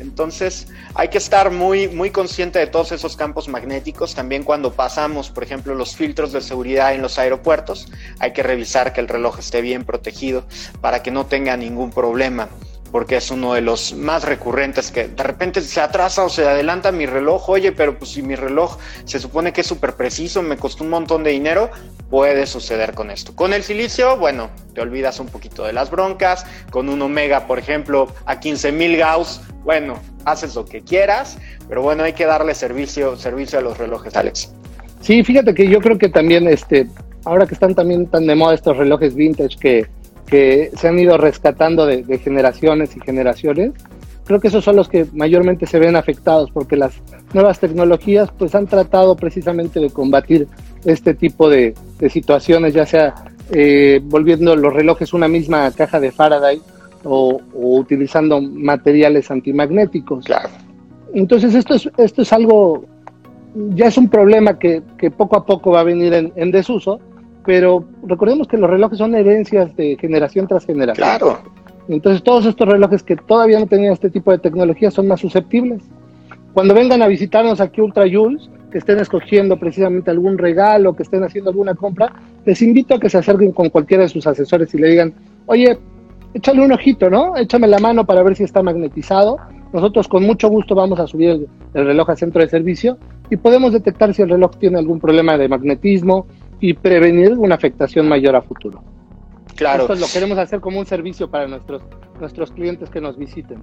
[0.00, 4.14] Entonces hay que estar muy, muy consciente de todos esos campos magnéticos.
[4.14, 8.92] También cuando pasamos, por ejemplo, los filtros de seguridad en los aeropuertos, hay que revisar
[8.92, 10.44] que el reloj esté bien protegido
[10.80, 12.48] para que no tenga ningún problema
[12.92, 16.92] porque es uno de los más recurrentes que de repente se atrasa o se adelanta
[16.92, 20.58] mi reloj, oye, pero pues si mi reloj se supone que es súper preciso, me
[20.58, 21.70] costó un montón de dinero,
[22.10, 23.34] puede suceder con esto.
[23.34, 27.58] Con el silicio, bueno, te olvidas un poquito de las broncas, con un omega, por
[27.58, 33.16] ejemplo, a 15.000 Gauss, bueno, haces lo que quieras, pero bueno, hay que darle servicio,
[33.16, 34.52] servicio a los relojes, Alex.
[35.00, 36.88] Sí, fíjate que yo creo que también, este,
[37.24, 39.86] ahora que están también tan de moda estos relojes vintage que
[40.26, 43.72] que se han ido rescatando de, generaciones y generaciones,
[44.24, 46.94] creo que esos son los que mayormente se ven afectados porque las
[47.32, 50.48] nuevas tecnologías pues han tratado precisamente de combatir
[50.84, 51.74] este tipo de,
[52.10, 53.14] situaciones, ya sea
[53.50, 56.60] eh, volviendo los relojes una misma caja de Faraday
[57.04, 60.24] o, utilizando materiales antimagnéticos.
[60.24, 60.48] Claro.
[61.14, 62.86] Entonces esto es, esto es algo
[63.54, 64.82] ya es un problema que,
[65.16, 67.00] poco a poco va a venir en, desuso,
[67.44, 71.06] pero recordemos que los relojes son herencias de generación tras generación.
[71.06, 71.38] Claro.
[71.88, 75.82] Entonces todos estos relojes que todavía no tenían este tipo de tecnología son más susceptibles.
[76.54, 81.24] Cuando vengan a visitarnos aquí Ultra Jules, que estén escogiendo precisamente algún regalo, que estén
[81.24, 82.12] haciendo alguna compra,
[82.44, 85.14] les invito a que se acerquen con cualquiera de sus asesores y le digan,
[85.46, 85.78] oye,
[86.34, 87.36] échale un ojito, ¿no?
[87.36, 89.38] Échame la mano para ver si está magnetizado.
[89.72, 92.98] Nosotros con mucho gusto vamos a subir el, reloj al centro de servicio
[93.30, 96.26] y podemos detectar si el reloj tiene algún problema de magnetismo
[96.62, 98.82] y prevenir una afectación mayor a futuro.
[99.56, 99.82] Claro.
[99.82, 101.82] Esto lo queremos hacer como un servicio para nuestros,
[102.20, 103.62] nuestros clientes que nos visiten.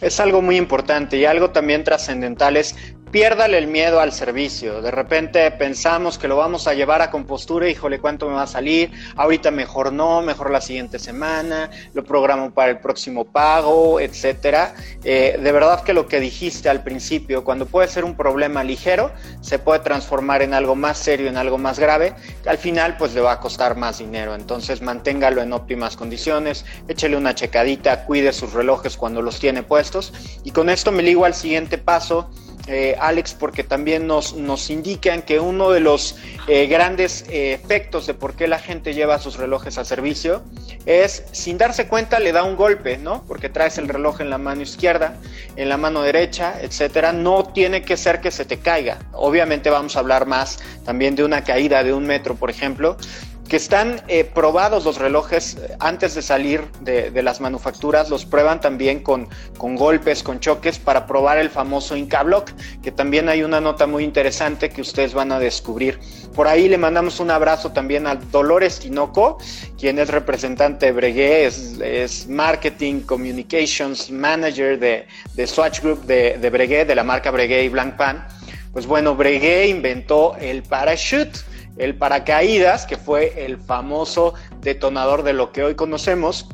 [0.00, 4.82] Es algo muy importante y algo también trascendental es piérdale el miedo al servicio.
[4.82, 8.46] De repente pensamos que lo vamos a llevar a compostura, híjole, ¿cuánto me va a
[8.46, 8.90] salir?
[9.16, 14.74] Ahorita mejor no, mejor la siguiente semana, lo programo para el próximo pago, etcétera.
[15.04, 19.10] Eh, de verdad que lo que dijiste al principio, cuando puede ser un problema ligero,
[19.40, 23.14] se puede transformar en algo más serio, en algo más grave, que al final pues
[23.14, 24.34] le va a costar más dinero.
[24.34, 30.12] Entonces manténgalo en óptimas condiciones, échele una checadita, cuide sus relojes cuando los tiene puestos.
[30.44, 32.30] Y con esto me ligo al siguiente paso
[32.68, 36.16] eh, Alex, porque también nos, nos indican que uno de los
[36.48, 40.42] eh, grandes eh, efectos de por qué la gente lleva sus relojes a servicio
[40.84, 43.24] es, sin darse cuenta, le da un golpe, ¿no?
[43.26, 45.16] Porque traes el reloj en la mano izquierda,
[45.56, 47.14] en la mano derecha, etcétera.
[47.14, 48.98] No tiene que ser que se te caiga.
[49.12, 52.98] Obviamente vamos a hablar más también de una caída de un metro, por ejemplo,
[53.48, 58.60] que están eh, probados los relojes eh, antes de salir de, las manufacturas, los prueban
[58.60, 62.50] también con, con, golpes, con choques para probar el famoso Inca Block,
[62.82, 65.98] que también hay una nota muy interesante que ustedes van a descubrir.
[66.34, 69.38] Por ahí le mandamos un abrazo también a Dolores Tinoco,
[69.78, 76.50] quien es representante de Breguet, es, Marketing Communications Manager de, de Swatch Group de, de
[76.50, 78.18] Breguet, de la marca Breguet y Blancpain.
[78.72, 81.32] Pues bueno, Breguet inventó el parachute
[81.78, 86.48] el paracaídas, que fue el famoso detonador de lo que hoy conocemos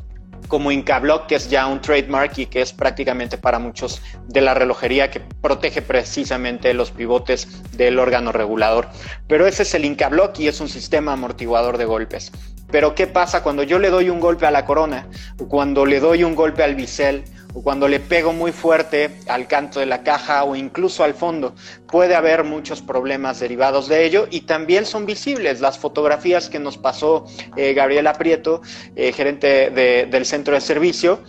[0.47, 4.53] como Incablock, que es ya un trademark y que es prácticamente para muchos de la
[4.53, 8.87] relojería que protege precisamente los pivotes del órgano regulador.
[9.27, 12.31] Pero ese es el Incablock y es un sistema amortiguador de golpes.
[12.71, 15.07] Pero ¿qué pasa cuando yo le doy un golpe a la corona
[15.39, 17.23] o cuando le doy un golpe al bisel
[17.55, 21.55] o cuando le pego muy fuerte al canto de la caja o incluso al fondo.
[21.87, 26.77] Puede haber muchos problemas derivados de ello y también son visibles las fotografías que nos
[26.77, 28.61] pasó eh, Gabriela Prieto,
[28.95, 31.19] eh, gerente del centro de servicio,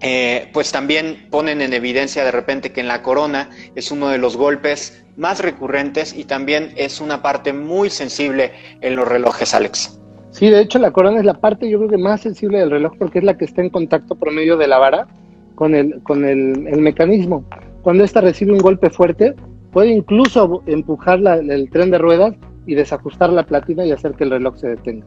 [0.00, 4.18] eh, pues también ponen en evidencia de repente que en la corona es uno de
[4.18, 9.98] los golpes más recurrentes y también es una parte muy sensible en los relojes, Alex.
[10.30, 12.92] Sí, de hecho la corona es la parte yo creo que más sensible del reloj
[12.98, 15.08] porque es la que está en contacto por medio de la vara
[15.58, 17.44] con el, con el, mecanismo.
[17.82, 19.34] Cuando ésta recibe un golpe fuerte,
[19.72, 24.30] puede incluso empujar el tren de ruedas y desajustar la platina y hacer que el
[24.30, 25.06] reloj se detenga.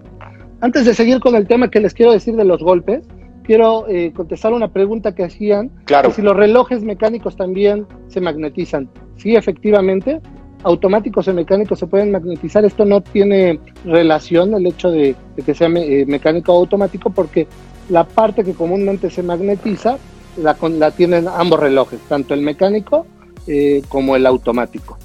[0.59, 3.07] Antes de seguir con el tema que les quiero decir de los golpes,
[3.43, 5.71] quiero eh, contestar una pregunta que hacían.
[5.85, 6.11] Claro.
[6.11, 8.89] si los relojes mecánicos también se magnetizan.
[9.15, 10.19] Sí, efectivamente,
[10.63, 12.65] automáticos y mecánicos se pueden magnetizar.
[12.65, 17.47] Esto no tiene relación el hecho de, que sea eh, mecánico o automático porque
[17.87, 19.97] la parte que comúnmente se magnetiza
[20.37, 23.05] la, la tienen ambos relojes, tanto el mecánico
[23.47, 24.97] eh, como el automático.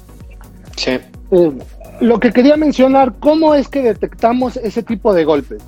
[0.75, 0.91] Sí.
[1.31, 1.51] Eh,
[1.99, 5.63] lo que quería mencionar, ¿cómo es que detectamos ese tipo de golpes?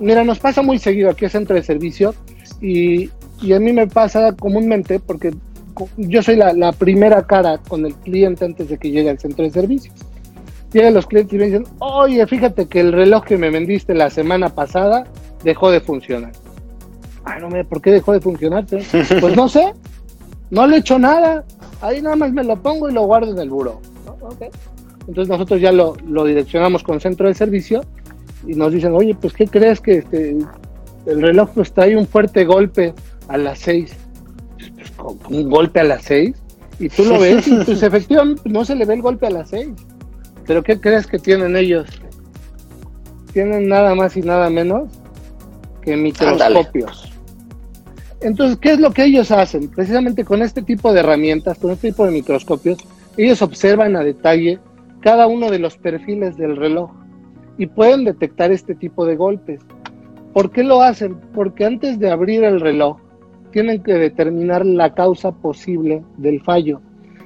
[0.00, 2.14] Mira, nos pasa muy seguido aquí en centro de servicio
[2.60, 5.32] y, y a mí me pasa comúnmente porque
[5.96, 9.44] yo soy la, la, primera cara con el cliente antes de que llegue al centro
[9.44, 9.92] de servicio.
[10.72, 14.10] Llegan los clientes y me dicen, oye, fíjate que el reloj que me vendiste la
[14.10, 15.04] semana pasada
[15.44, 16.32] dejó de funcionar.
[17.24, 18.66] Ay, no, ¿por qué dejó de funcionar?
[18.66, 19.72] Pues no sé,
[20.50, 21.44] no le he hecho nada.
[21.80, 23.80] Ahí nada más me lo pongo y lo guardo en el buro.
[25.06, 27.82] Entonces nosotros ya lo, direccionamos con centro de servicio
[28.46, 30.36] y nos dicen, oye, pues ¿qué crees que este,
[31.06, 32.94] el reloj pues trae un fuerte golpe
[33.28, 33.94] a las seis?
[34.96, 36.36] Pues, un golpe a las seis
[36.78, 39.50] y tú lo ves y pues efectivamente no se le ve el golpe a las
[39.50, 39.70] seis.
[40.46, 41.88] Pero ¿qué crees que tienen ellos?
[43.32, 44.90] Tienen nada más y nada menos
[45.82, 47.13] que microscopios.
[48.24, 49.68] Entonces, ¿qué es lo que ellos hacen?
[49.68, 52.78] Precisamente con este tipo de herramientas, con este tipo de microscopios,
[53.18, 54.58] ellos observan a detalle
[55.00, 56.90] cada uno de los perfiles del reloj
[57.58, 59.60] y pueden detectar este tipo de golpes.
[60.32, 61.20] ¿Por qué lo hacen?
[61.34, 62.96] Porque antes de abrir el reloj,
[63.52, 66.80] tienen que determinar la causa posible del fallo.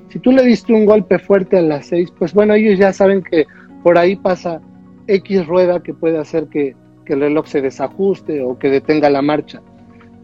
[0.09, 3.23] Si tú le diste un golpe fuerte a las 6, pues bueno, ellos ya saben
[3.23, 3.47] que
[3.85, 4.61] por ahí pasa
[5.07, 6.75] X rueda que puede hacer que,
[7.07, 9.63] que el reloj se desajuste o que detenga la marcha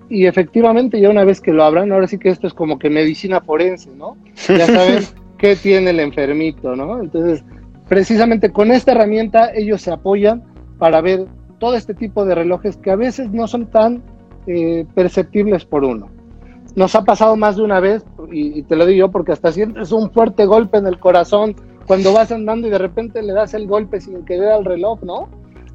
[0.08, 2.90] y efectivamente ya una vez que lo abran, ahora sí que esto es como que
[2.90, 4.16] medicina forense, ¿no?
[4.48, 5.04] Ya saben
[5.38, 7.00] qué tiene el enfermito, ¿no?
[7.00, 7.44] Entonces,
[7.88, 10.42] precisamente con esta herramienta ellos se apoyan
[10.78, 11.26] para ver
[11.58, 14.02] todo este tipo de relojes que a veces no son tan
[14.46, 16.08] eh, perceptibles por uno.
[16.76, 19.92] Nos ha pasado más de una vez, y, te lo digo yo porque hasta sientes
[19.92, 21.54] un fuerte golpe en el corazón
[21.86, 25.28] cuando vas andando y de repente le das el golpe sin querer al reloj, ¿no?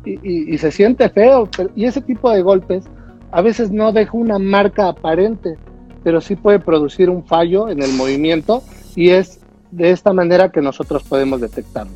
[0.06, 1.48] Y, y se siente feo.
[1.76, 2.90] y ese tipo de golpes
[3.32, 5.56] a veces no deja una marca aparente,
[6.04, 8.64] pero sí puede producir un fallo en el movimiento
[8.96, 9.40] y es
[9.72, 11.92] de esta manera que nosotros podemos detectarlo.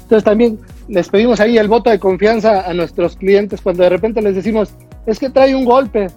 [0.00, 0.58] Entonces también
[0.88, 4.74] les pedimos ahí el voto de confianza a nuestros clientes cuando de repente les decimos,
[5.06, 6.08] es que trae un golpe.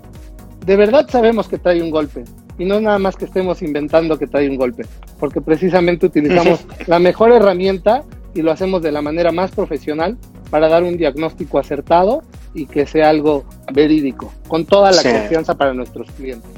[0.66, 2.24] De verdad sabemos que trae un golpe.
[2.58, 4.86] Y no nada más que estemos inventando que trae un golpe,
[5.20, 8.04] porque precisamente utilizamos la mejor herramienta
[8.34, 10.18] y lo hacemos de la manera más profesional
[10.50, 12.24] para dar un diagnóstico acertado
[12.56, 16.50] y que sea algo verídico, con toda la confianza para nuestros clientes.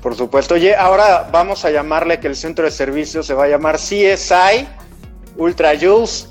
[0.00, 0.54] Por supuesto.
[0.54, 4.66] Oye, ahora vamos a llamarle que el centro de servicio se va a llamar CSI
[5.36, 6.30] Ultra Jules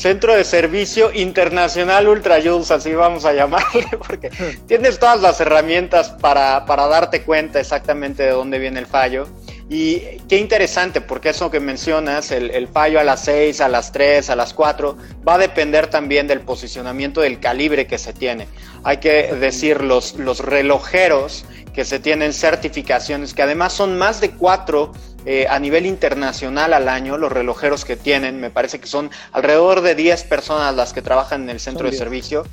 [0.00, 4.30] Centro de Servicio Internacional Ultra Jules, así vamos a llamarle, porque
[4.66, 9.28] tienes todas las herramientas para, para darte cuenta exactamente de dónde viene el fallo.
[9.72, 14.28] Y qué interesante, porque eso que mencionas, el, fallo a las 6, a las 3,
[14.28, 14.96] a las 4,
[15.26, 18.48] va a depender también del posicionamiento del calibre que se tiene.
[18.82, 24.32] Hay que decir, los, los relojeros que se tienen certificaciones, que además son más de
[24.32, 24.92] cuatro
[25.26, 29.82] eh, a nivel internacional al año, los relojeros que tienen, me parece que son alrededor
[29.82, 32.46] de 10 personas las que trabajan en el centro de servicio,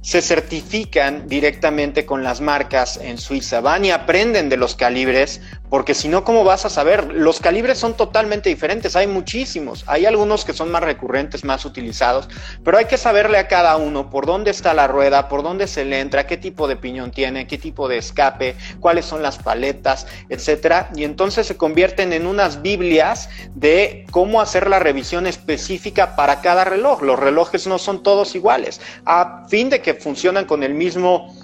[0.00, 5.40] se certifican directamente con las marcas en Suiza, van y aprenden de los calibres,
[5.70, 7.12] porque si no, ¿cómo vas a saber?
[7.12, 12.28] Los calibres son totalmente diferentes, hay muchísimos, hay algunos que son más recurrentes, más utilizados,
[12.64, 15.84] pero hay que saberle a cada uno por dónde está la rueda, por dónde se
[15.84, 20.06] le entra, qué tipo de piñón tiene, qué tipo de escape, cuáles son las paletas,
[20.28, 26.40] etcétera, y entonces se convierten en unas Biblias de cómo hacer la revisión específica para
[26.40, 27.02] cada reloj.
[27.02, 28.80] Los relojes no son todos iguales.
[29.04, 31.34] A fin de que funcionan con el mismo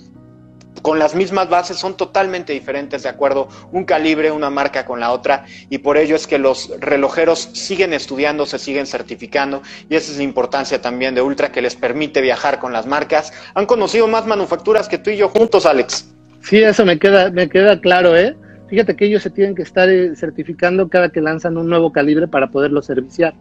[0.85, 5.13] con las mismas bases son totalmente diferentes de acuerdo un calibre, una marca con la
[5.13, 10.13] otra y por ello es que los relojeros siguen estudiando, se siguen certificando y esa
[10.13, 13.33] es la importancia también de Ultra que les permite viajar con las marcas.
[13.55, 16.13] Han conocido más manufacturas que tú y yo juntos, Alex.
[16.43, 18.37] Sí, eso me queda, me queda claro, ¿eh?
[18.69, 22.29] Fíjate que ellos se tienen que estar eh, certificando cada que lanzan un nuevo calibre
[22.29, 23.33] para poderlo serviciar.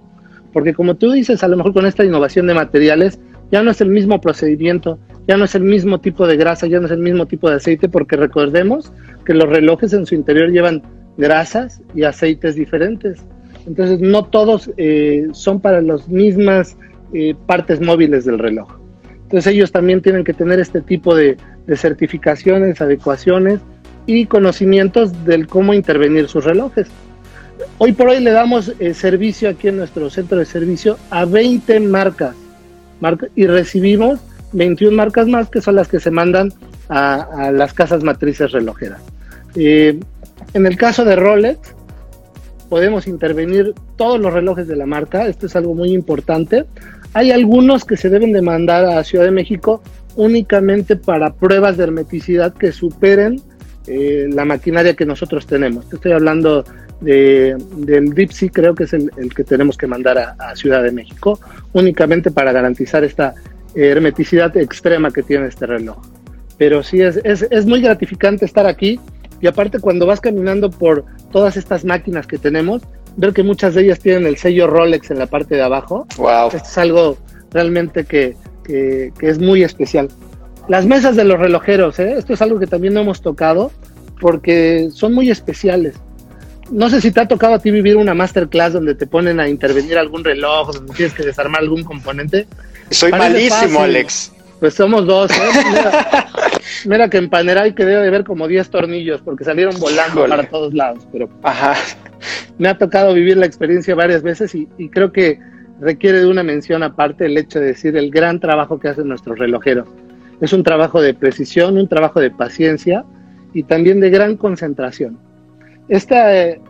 [0.53, 3.19] Porque como tú dices, a lo mejor con esta innovación de materiales
[3.51, 4.97] ya no es el mismo procedimiento,
[5.27, 7.55] ya no es el mismo tipo de grasa, ya no es el mismo tipo de
[7.55, 8.91] aceite, porque recordemos
[9.25, 10.83] que los relojes en su interior llevan
[11.17, 13.21] grasas y aceites diferentes.
[13.65, 16.77] Entonces no todos eh, son para las mismas
[17.13, 18.69] eh, partes móviles del reloj.
[19.23, 21.37] Entonces ellos también tienen que tener este tipo de,
[21.75, 23.61] certificaciones, adecuaciones
[24.05, 26.87] y conocimientos del cómo intervenir sus relojes.
[27.77, 31.79] Hoy por hoy le damos eh, servicio aquí en nuestro centro de servicio a 20
[31.79, 32.35] marcas,
[33.35, 34.19] y recibimos
[34.53, 36.53] 21 marcas más que son las que se mandan
[36.89, 39.01] a, las casas matrices relojeras.
[39.55, 41.75] En el caso de Rolex,
[42.69, 46.65] podemos intervenir todos los relojes de la marca, esto es algo muy importante.
[47.13, 49.81] Hay algunos que se deben de mandar a Ciudad de México
[50.15, 53.41] únicamente para pruebas de hermeticidad que superen
[53.85, 55.91] eh, la maquinaria que nosotros tenemos.
[55.91, 56.63] estoy hablando
[57.01, 61.39] de, del Dipsy, creo que es el, que tenemos que mandar a, Ciudad de México,
[61.73, 63.33] únicamente para garantizar esta
[63.75, 65.97] hermeticidad extrema que tiene este reloj.
[66.57, 68.99] Pero sí, es, es, es muy gratificante estar aquí
[69.41, 72.81] y aparte cuando vas caminando por todas estas máquinas que tenemos,
[73.17, 76.07] ver que muchas de ellas tienen el sello Rolex en la parte de abajo.
[76.17, 76.47] Wow.
[76.47, 77.17] Esto es algo
[77.51, 80.09] realmente que, que, que es muy especial.
[80.69, 82.15] Las mesas de los relojeros, ¿eh?
[82.17, 83.71] esto es algo que también no hemos tocado
[84.21, 85.95] porque son muy especiales.
[86.73, 89.47] No sé si te ha tocado a ti vivir una masterclass donde te ponen a
[89.47, 92.47] intervenir algún reloj, donde tienes que desarmar algún componente.
[92.89, 94.33] Soy malísimo, Alex.
[94.59, 95.29] Pues somos dos.
[95.31, 95.35] ¿eh?
[96.85, 100.49] Mira, que en Panerai que debe de ver como 10 tornillos porque salieron volando para
[100.49, 101.07] todos lados.
[101.11, 101.75] Pero Ajá.
[102.57, 105.39] me ha tocado vivir la experiencia varias veces y, y creo que
[105.79, 109.37] requiere de una mención aparte el hecho de decir el gran trabajo que hacen nuestros
[109.37, 109.87] relojeros
[110.43, 113.05] es un trabajo de precisión, un trabajo de paciencia
[113.53, 115.17] y también de gran concentración.
[115.89, 116.61] Este,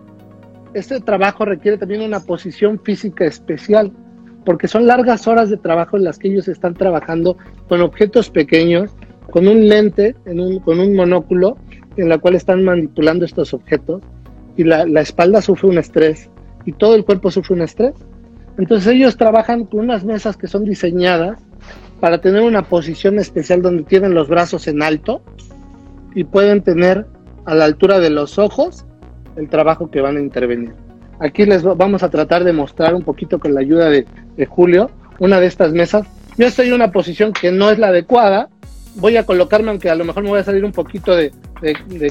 [0.74, 3.92] este trabajo requiere también una posición física especial,
[4.46, 7.38] porque son largas horas de trabajo en las que ellos están trabajando
[7.70, 8.92] con objetos pequeños,
[9.32, 10.16] con un lente,
[10.66, 11.58] con un monóculo,
[11.96, 14.02] en la cual están manipulando estos objetos,
[14.58, 16.30] y la, la espalda sufre un estrés,
[16.66, 17.94] y todo el cuerpo sufre un estrés.
[18.58, 21.40] Entonces ellos trabajan con unas mesas que son diseñadas
[22.00, 25.24] para tener una posición especial donde tienen los brazos en alto
[26.14, 27.08] y pueden tener
[27.46, 28.86] a la altura de los ojos
[29.36, 30.74] el trabajo que van a intervenir.
[31.20, 34.06] aquí les vamos a tratar de mostrar un poquito con la ayuda de,
[34.48, 36.06] Julio una de estas mesas.
[36.38, 38.50] Yo estoy en una posición que no es la adecuada,
[38.96, 41.32] voy a colocarme, aunque a lo mejor me voy a salir un poquito de,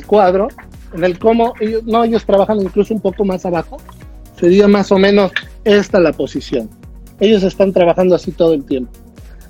[0.06, 0.48] cuadro,
[0.94, 3.78] en el cómo, ellos, no, ellos trabajan incluso un poco más abajo,
[4.38, 5.32] sería más o menos
[5.64, 6.70] esta la posición.
[7.20, 8.92] Ellos están trabajando así todo el tiempo.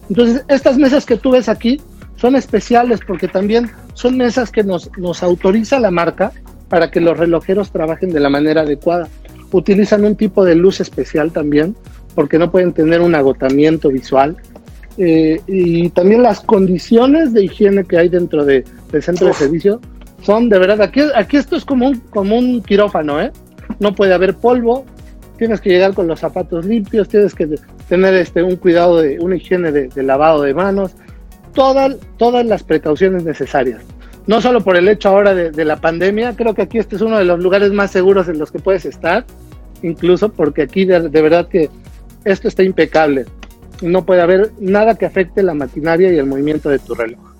[0.09, 1.81] Entonces, estas mesas que tú ves aquí
[2.17, 6.33] son especiales porque también son mesas que nos, nos autoriza la marca
[6.73, 9.07] para que los relojeros trabajen de la manera adecuada.
[9.51, 11.77] Utilizan un tipo de luz especial también
[12.15, 14.39] porque no pueden tener un agotamiento visual.
[14.97, 19.83] Eh, y también las condiciones de higiene que hay dentro de, del centro de servicio
[20.23, 23.31] son de verdad, aquí, aquí esto es como un, como un quirófano, ¿eh?
[23.79, 24.87] No puede haber polvo,
[25.37, 27.51] tienes que llegar con los zapatos limpios, tienes que
[27.87, 30.93] tener este, un cuidado de una higiene de, lavado de manos,
[31.53, 33.83] todas, todas las precauciones necesarias.
[34.27, 37.19] No solo por el hecho ahora de, la pandemia, creo que aquí este es uno
[37.19, 39.25] de los lugares más seguros en los que puedes estar,
[39.83, 41.71] incluso porque aquí de, de verdad que
[42.25, 43.27] esto está impecable.
[43.81, 47.33] No puede haber nada que afecte la maquinaria y el movimiento de tu reloj.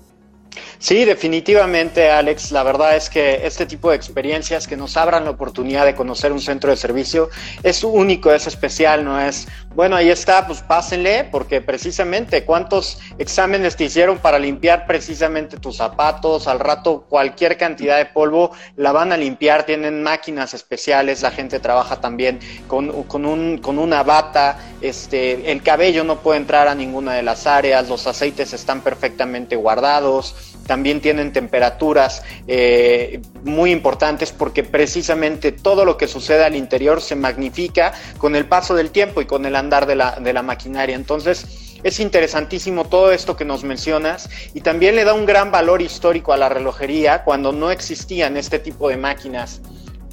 [0.83, 2.51] Sí, definitivamente, Alex.
[2.51, 6.33] La verdad es que este tipo de experiencias que nos abran la oportunidad de conocer
[6.33, 7.29] un centro de servicio
[7.63, 13.77] es único, es especial, no es, bueno, ahí está, pues pásenle, porque precisamente cuántos exámenes
[13.77, 19.13] te hicieron para limpiar precisamente tus zapatos, al rato cualquier cantidad de polvo la van
[19.13, 24.59] a limpiar, tienen máquinas especiales, la gente trabaja también con, con, un, con una bata,
[24.81, 29.55] este, el cabello no puede entrar a ninguna de las áreas, los aceites están perfectamente
[29.55, 37.01] guardados también tienen temperaturas eh, muy importantes porque precisamente todo lo que sucede al interior
[37.01, 40.41] se magnifica con el paso del tiempo y con el andar de la, de la
[40.41, 40.95] maquinaria.
[40.95, 45.81] Entonces, es interesantísimo todo esto que nos mencionas y también le da un gran valor
[45.81, 49.61] histórico a la relojería cuando no existían este tipo de máquinas.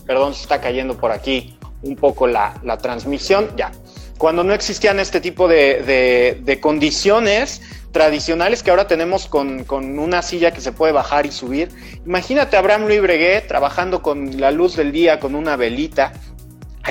[0.04, 3.50] Perdón, se está cayendo por aquí un poco la, la transmisión.
[3.56, 3.70] Ya.
[4.18, 7.62] Cuando no existían este tipo de, de, de condiciones,
[7.92, 11.70] tradicionales que ahora tenemos con, con, una silla que se puede bajar y subir.
[12.06, 16.12] Imagínate a Abraham Louis Breguet trabajando con la luz del día, con una velita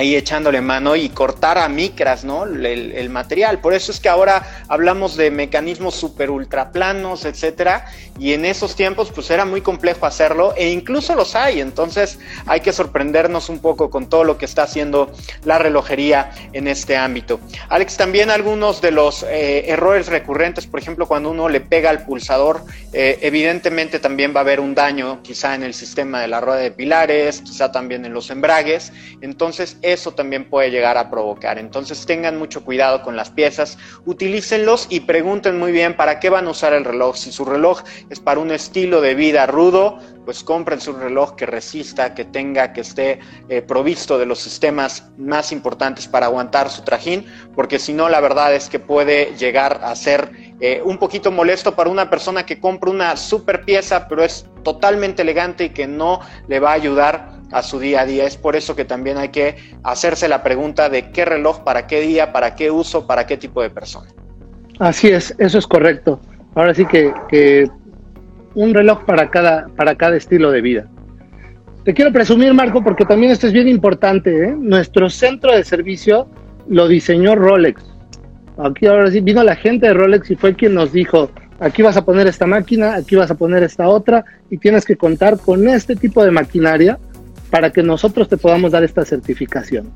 [0.00, 2.44] ahí echándole mano y cortar a micras, ¿no?
[2.44, 3.60] El, material.
[3.60, 7.86] Por eso es que ahora hablamos de mecanismos super ultraplanos, etcétera.
[8.18, 11.60] Y en esos tiempos, pues era muy complejo hacerlo, e incluso los hay.
[11.60, 15.12] Entonces, hay que sorprendernos un poco con todo lo que está haciendo
[15.44, 17.40] la relojería en este ámbito.
[17.68, 22.04] Alex, también algunos de los eh, errores recurrentes, por ejemplo, cuando uno le pega al
[22.04, 22.62] pulsador,
[22.94, 26.60] eh, evidentemente también va a haber un daño, quizá en el sistema de la rueda
[26.60, 28.92] de pilares, quizá también en los embragues.
[29.20, 31.58] Entonces, eso también puede llegar a provocar.
[31.58, 36.46] Entonces tengan mucho cuidado con las piezas, utilícenlos y pregunten muy bien para qué van
[36.46, 37.16] a usar el reloj.
[37.16, 41.46] Si su reloj es para un estilo de vida rudo, pues compren su reloj que
[41.46, 46.82] resista, que tenga, que esté eh, provisto de los sistemas más importantes para aguantar su
[46.82, 50.30] trajín, porque si no, la verdad es que puede llegar a ser
[50.60, 55.22] eh, un poquito molesto para una persona que compra una super pieza, pero es totalmente
[55.22, 58.24] elegante y que no le va a ayudar a su día a día.
[58.24, 62.00] Es por eso que también hay que hacerse la pregunta de qué reloj, para qué
[62.00, 64.08] día, para qué uso, para qué tipo de persona.
[64.78, 66.20] Así es, eso es correcto.
[66.54, 67.70] Ahora sí que,
[68.54, 70.86] un reloj para cada, para cada estilo de vida.
[71.84, 74.48] Te quiero presumir, Marco, porque también esto es bien importante.
[74.48, 74.54] ¿eh?
[74.58, 76.28] Nuestro centro de servicio
[76.68, 77.82] lo diseñó Rolex.
[78.58, 81.30] Aquí ahora sí vino la gente de Rolex y fue quien nos dijo,
[81.60, 84.96] aquí vas a poner esta máquina, aquí vas a poner esta otra y tienes que
[84.96, 86.98] contar con este tipo de maquinaria
[87.50, 89.90] para que nosotros te podamos dar esta certificación.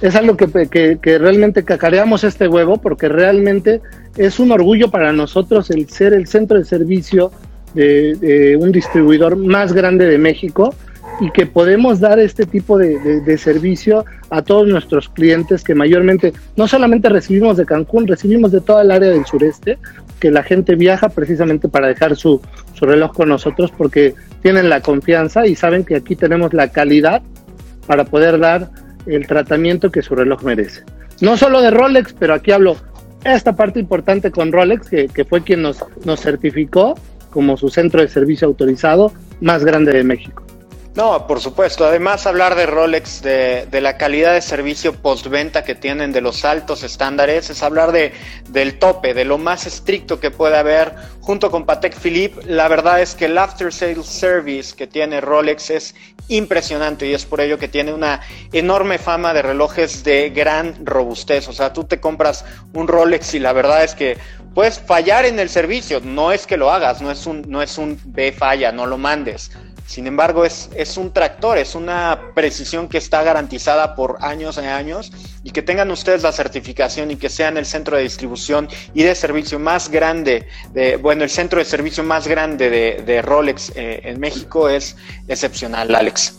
[0.00, 3.80] Es algo que, realmente cacareamos este huevo porque realmente
[4.16, 7.32] es un orgullo para nosotros el ser el centro de servicio
[7.74, 10.72] de, un distribuidor más grande de México
[11.20, 16.32] y que podemos dar este tipo de, de, servicio a todos nuestros clientes que mayormente
[16.56, 19.78] no solamente recibimos de Cancún, recibimos de toda el área del sureste,
[20.18, 22.40] que la gente viaja precisamente para dejar su,
[22.74, 27.22] su reloj con nosotros porque tienen la confianza y saben que aquí tenemos la calidad
[27.86, 28.70] para poder dar
[29.06, 30.82] el tratamiento que su reloj merece.
[31.20, 32.76] No solo de Rolex, pero aquí hablo
[33.24, 36.94] esta parte importante con Rolex, que, que fue quien nos, nos certificó
[37.30, 40.47] como su centro de servicio autorizado más grande de México.
[40.98, 41.86] No, por supuesto.
[41.86, 46.82] Además, hablar de Rolex, de, la calidad de servicio postventa que tienen, de los altos
[46.82, 48.12] estándares, es hablar de,
[48.48, 50.96] del tope, de lo más estricto que puede haber.
[51.20, 55.70] Junto con Patek Philippe, la verdad es que el after sales service que tiene Rolex
[55.70, 55.94] es
[56.26, 58.20] impresionante y es por ello que tiene una
[58.52, 61.46] enorme fama de relojes de gran robustez.
[61.46, 64.18] O sea, tú te compras un Rolex y la verdad es que
[64.52, 66.00] puedes fallar en el servicio.
[66.00, 68.98] No es que lo hagas, no es un, no es un B falla, no lo
[68.98, 69.52] mandes
[69.88, 74.66] Sin embargo, es, es un tractor, es una precisión que está garantizada por años y
[74.66, 75.10] años
[75.42, 79.14] y que tengan ustedes la certificación y que sean el centro de distribución y de
[79.14, 84.20] servicio más grande, de, bueno, el centro de servicio más grande de, Rolex eh, en
[84.20, 84.94] México es
[85.26, 86.38] excepcional, Alex.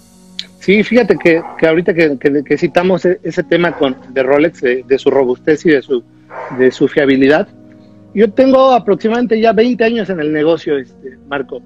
[0.60, 5.00] Sí, fíjate que, que ahorita que, que, citamos e, ese tema con, de Rolex, de,
[5.00, 6.04] su robustez y de su,
[6.60, 7.48] de su fiabilidad,
[8.14, 11.64] yo tengo aproximadamente ya 20 años en el negocio, este, Marco,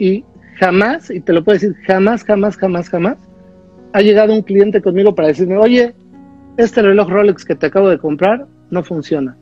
[0.00, 0.24] y
[0.58, 3.18] jamás, y te lo puedo decir, jamás, jamás, jamás, jamás,
[3.92, 5.94] ha llegado un cliente conmigo para decirme, oye,
[6.56, 9.36] este reloj Rolex que te acabo de comprar no funciona.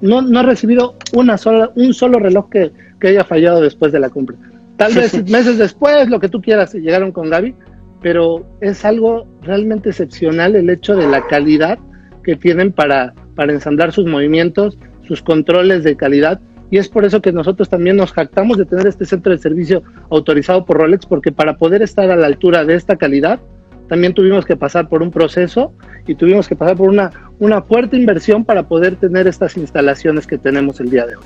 [0.00, 4.00] No, no he recibido una sola, un solo reloj que, que haya fallado después de
[4.00, 4.36] la compra.
[4.76, 7.54] Tal vez meses después, lo que tú quieras, llegaron con Gaby,
[8.02, 11.78] pero es algo realmente excepcional el hecho de la calidad
[12.22, 14.76] que tienen para, para ensamblar sus movimientos,
[15.06, 16.40] sus controles de calidad.
[16.70, 19.82] Y es por eso que nosotros también nos jactamos de tener este centro de servicio
[20.10, 23.40] autorizado por Rolex, porque para poder estar a la altura de esta calidad,
[23.88, 25.72] también tuvimos que pasar por un proceso
[26.06, 30.38] y tuvimos que pasar por una, una fuerte inversión para poder tener estas instalaciones que
[30.38, 31.24] tenemos el día de hoy.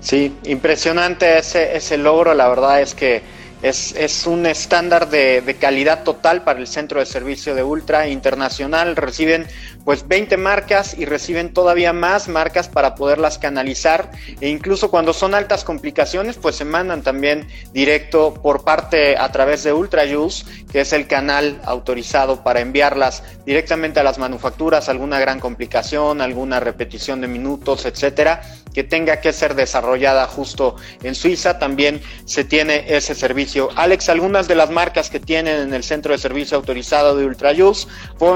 [0.00, 3.22] Sí, impresionante ese, ese logro, la verdad es que
[3.62, 8.08] es, es un estándar de, de, calidad total para el centro de servicio de Ultra
[8.08, 8.94] Internacional.
[8.94, 9.46] Reciben
[9.88, 14.10] pues 20 marcas y reciben todavía más marcas para poderlas canalizar.
[14.38, 19.64] E incluso cuando son altas complicaciones pues se mandan también directo por parte a través
[19.64, 25.18] de Ultra Use, que es el canal autorizado para enviarlas directamente a las manufacturas, alguna
[25.20, 31.58] gran complicación, alguna repetición de minutos, etcétera, que tenga que ser desarrollada justo en Suiza,
[31.58, 33.70] también se tiene ese servicio.
[33.76, 37.52] Alex, algunas de las marcas que tienen en el centro de servicio autorizado de Ultra
[37.52, 37.86] Use,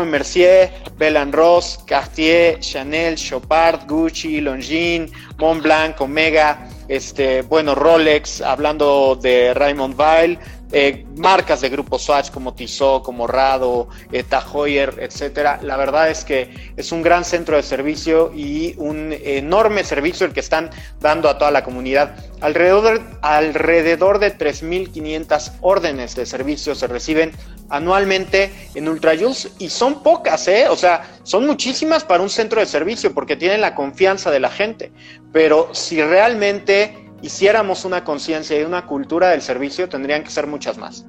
[0.07, 9.55] Mercier, Bell Ross, Cartier, Chanel, Chopard, Gucci, Longines, Montblanc, Omega, este, bueno, Rolex, hablando de
[9.55, 10.39] Raymond Weil,
[10.73, 15.61] eh, marcas de grupo Swatch como Tissot, como Rado, eh, etcétera.
[15.63, 20.33] La verdad es que es un gran centro de servicio y un enorme servicio el
[20.33, 22.17] que están dando a toda la comunidad.
[22.41, 27.33] Alrededor, alrededor de 3.500 órdenes de servicio se reciben
[27.69, 30.69] anualmente en UltraJuice y son pocas, ¿eh?
[30.69, 34.51] O sea, son muchísimas para un centro de servicio porque tienen la confianza de la
[34.51, 34.93] gente.
[35.33, 40.77] Pero si realmente hiciéramos una conciencia y una cultura del servicio, tendrían que ser muchas
[40.77, 41.07] más.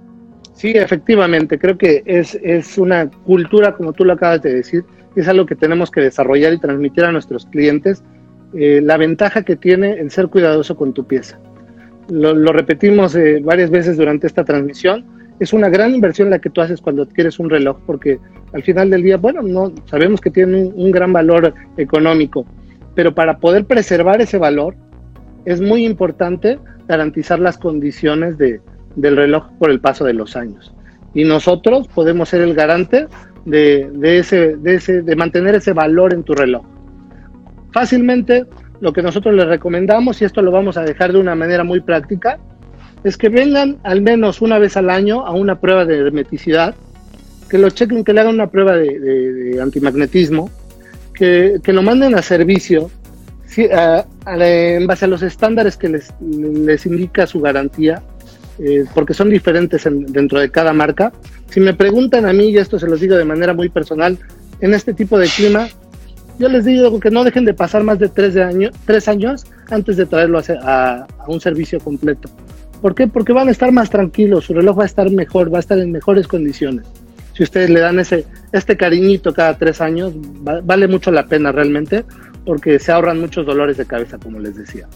[0.53, 4.85] Sí, efectivamente, creo que es, es una cultura, como tú lo acabas de decir,
[5.15, 8.03] es algo que tenemos que desarrollar y transmitir a nuestros clientes,
[8.55, 11.39] eh, la ventaja que tiene el ser cuidadoso con tu pieza.
[12.09, 15.05] Lo, repetimos eh, varias veces durante esta transmisión,
[15.39, 18.19] es una gran inversión la que tú haces cuando adquieres un reloj, porque
[18.53, 22.45] al final del día, bueno, no sabemos que tiene un gran valor económico,
[22.93, 24.75] pero para poder preservar ese valor,
[25.45, 28.61] es muy importante garantizar las condiciones de,
[28.95, 30.73] del reloj por el paso de los años.
[31.13, 33.07] Y nosotros podemos ser el garante
[33.45, 36.65] de, ese, de, ese, de mantener ese valor en tu reloj.
[37.71, 38.45] Fácilmente,
[38.81, 41.81] lo que nosotros les recomendamos, y esto lo vamos a dejar de una manera muy
[41.81, 42.39] práctica,
[43.03, 46.75] es que vengan al menos una vez al año a una prueba de hermeticidad,
[47.49, 50.49] que lo chequen, que le hagan una prueba de, antimagnetismo,
[51.13, 52.89] que, que, lo manden a servicio
[53.53, 58.01] sí, en base a los estándares que les, les indica su garantía,
[58.59, 61.11] eh, porque son diferentes dentro de cada marca.
[61.49, 64.17] Si me preguntan a mí, y esto se los digo de manera muy personal,
[64.59, 65.67] en este tipo de clima,
[66.39, 69.97] yo les digo que no dejen de pasar más de tres, de tres años antes
[69.97, 72.29] de traerlo a, a, un servicio completo.
[72.81, 73.07] ¿Por qué?
[73.07, 75.77] Porque van a estar más tranquilos, su reloj va a estar mejor, va a estar
[75.77, 76.85] en mejores condiciones.
[77.33, 82.03] Si ustedes le dan ese, este cariñito cada tres años, vale mucho la pena realmente,
[82.45, 84.87] porque se ahorran muchos dolores de cabeza, como les decía.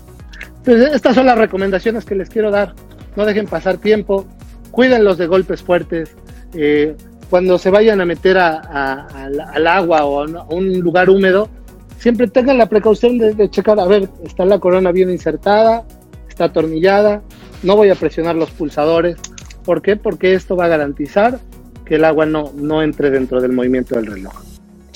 [0.58, 2.74] Entonces, estas son las recomendaciones que les quiero dar.
[3.16, 4.28] No dejen pasar tiempo,
[4.72, 6.16] cuídenlos de golpes fuertes.
[6.54, 6.96] Eh,
[7.30, 11.50] cuando se vayan a meter al agua o a un lugar húmedo,
[11.98, 15.84] siempre tengan la precaución de, de, checar, a ver, está la corona bien insertada,
[16.30, 17.22] está atornillada,
[17.64, 19.18] no voy a presionar los pulsadores.
[19.66, 19.96] ¿Por qué?
[19.98, 21.40] Porque esto va a garantizar
[21.84, 24.34] que el agua no, no entre dentro del movimiento del reloj.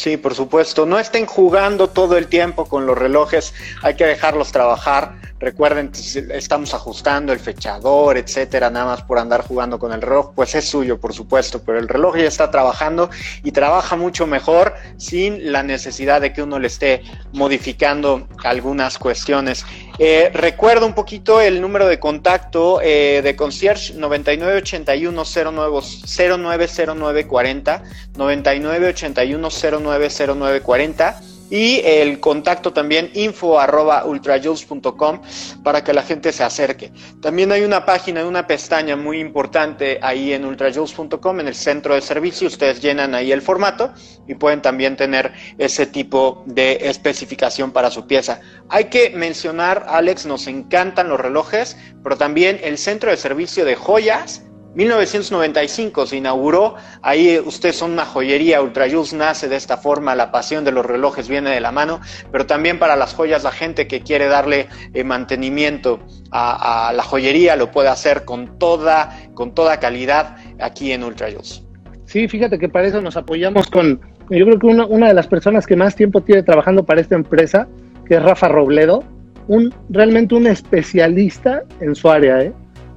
[0.01, 0.87] Sí, por supuesto.
[0.87, 5.13] No estén jugando todo el tiempo con los relojes, hay que dejarlos trabajar.
[5.39, 10.33] Recuerden que estamos ajustando el fechador, etcétera, nada más por andar jugando con el reloj,
[10.35, 13.11] pues es suyo, por supuesto, pero el reloj ya está trabajando
[13.43, 19.65] y trabaja mucho mejor sin la necesidad de que uno le esté modificando algunas cuestiones.
[19.99, 27.83] Eh, recuerdo un poquito el número de contacto eh, de concierge 9981 090940
[28.17, 31.21] 9981 090940
[31.51, 35.21] y el contacto también info arroba ultrajuice.com
[35.63, 36.91] para que la gente se acerque.
[37.21, 42.01] También hay una página, una pestaña muy importante ahí en ultrajuice.com en el centro de
[42.01, 42.47] servicio.
[42.47, 43.93] Ustedes llenan ahí el formato
[44.27, 48.39] y pueden también tener ese tipo de especificación para su pieza.
[48.69, 53.75] Hay que mencionar, Alex, nos encantan los relojes, pero también el centro de servicio de
[53.75, 54.43] joyas
[54.73, 60.63] 1995 se inauguró, ahí ustedes son una joyería, Ultrajus nace de esta forma, la pasión
[60.63, 61.99] de los relojes viene de la mano,
[62.31, 65.99] pero también para las joyas la gente que quiere darle eh, mantenimiento
[66.31, 71.63] a, la joyería lo puede hacer con toda, con toda calidad aquí en Ultrajus.
[72.05, 73.99] Sí, fíjate que para eso nos apoyamos con,
[74.29, 77.15] yo creo que una, una de las personas que más tiempo tiene trabajando para esta
[77.15, 77.67] empresa,
[78.07, 79.03] que es Rafa Robledo,
[79.47, 82.53] un, realmente un especialista en su área, ¿eh?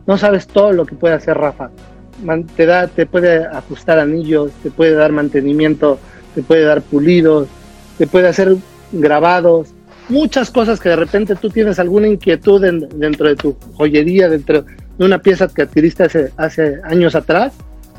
[0.07, 1.71] No sabes todo lo que puede hacer Rafa.
[2.57, 5.99] te, da, te puede ajustar anillos, te puede dar mantenimiento,
[6.35, 7.49] te puede dar pulidos,
[7.99, 8.57] te puede hacer
[8.93, 9.75] grabados,
[10.09, 15.05] muchas cosas que de repente tú tienes alguna inquietud dentro de tu joyería, dentro de
[15.05, 17.53] una pieza que adquiriste hace, hace años atrás,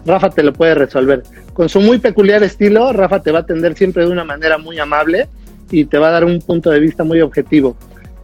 [0.06, 1.24] Rafa te lo puede resolver.
[1.54, 4.78] Con su muy peculiar estilo, Rafa te va a atender siempre de una manera muy
[4.80, 5.28] amable
[5.72, 7.76] y te va a dar un punto de vista muy objetivo.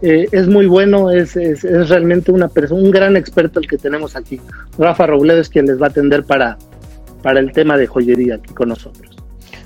[0.02, 4.16] Eh, es muy bueno, es, es, realmente una persona, un gran experto el que tenemos
[4.16, 4.42] aquí.
[4.78, 6.58] Rafa Robledo es quien les va a atender para,
[7.22, 9.16] para el tema de joyería aquí con nosotros.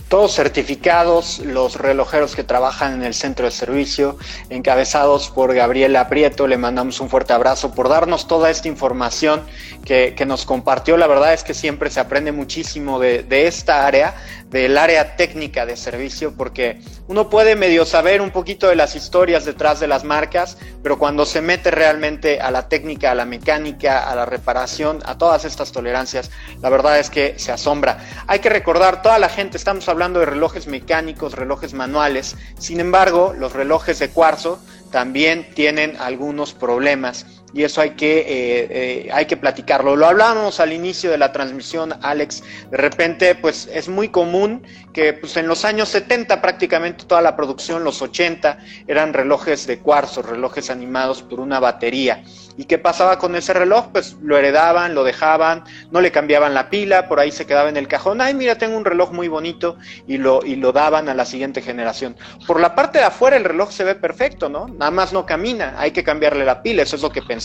[0.10, 4.18] Todos certificados, los relojeros que trabajan en el centro de servicio,
[4.50, 9.42] encabezados por Gabriela Prieto, le mandamos un fuerte abrazo por darnos toda esta información
[9.84, 10.96] que, que nos compartió.
[10.98, 14.14] La verdad es que siempre se aprende muchísimo de, de esta área
[14.52, 19.46] del área técnica de servicio, porque uno puede medio saber un poquito de las historias
[19.46, 24.10] detrás de las marcas, pero cuando se mete realmente a la técnica, a la mecánica,
[24.10, 26.32] a la reparación, a todas estas tolerancias,
[26.62, 28.00] la verdad es que se asombra.
[28.28, 33.34] Hay que recordar, toda la gente, estamos hablando de relojes mecánicos, relojes manuales, sin embargo,
[33.38, 34.60] los relojes de cuarzo
[34.92, 37.26] también tienen algunos problemas
[37.56, 38.26] y eso hay que, eh,
[38.70, 39.96] eh, hay que platicarlo.
[39.96, 45.14] Lo hablábamos al inicio de la transmisión, Alex, de repente pues es muy común que
[45.14, 50.22] pues, en los años 70 prácticamente toda la producción, los 80, eran relojes de cuarzo,
[50.22, 52.26] relojes animados por una batería.
[52.58, 53.88] ¿Y qué pasaba con ese reloj?
[53.92, 57.78] Pues lo heredaban, lo dejaban, no le cambiaban la pila, por ahí se quedaba en
[57.78, 58.22] el cajón.
[58.22, 59.78] Ay, mira, tengo un reloj muy bonito
[60.08, 62.16] y lo, y lo daban a la siguiente generación.
[62.48, 64.68] Por la parte de afuera el reloj se ve perfecto, ¿no?
[64.68, 67.45] Nada más no camina, hay que cambiarle la pila, eso es lo que pensamos.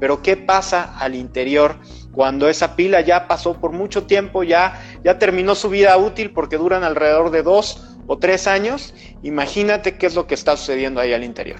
[0.00, 1.76] Pero ¿qué pasa al interior
[2.12, 6.56] cuando esa pila ya pasó por mucho tiempo, ya, ya terminó su vida útil porque
[6.56, 8.94] duran alrededor de dos o tres años?
[9.22, 11.58] Imagínate qué es lo que está sucediendo ahí al interior.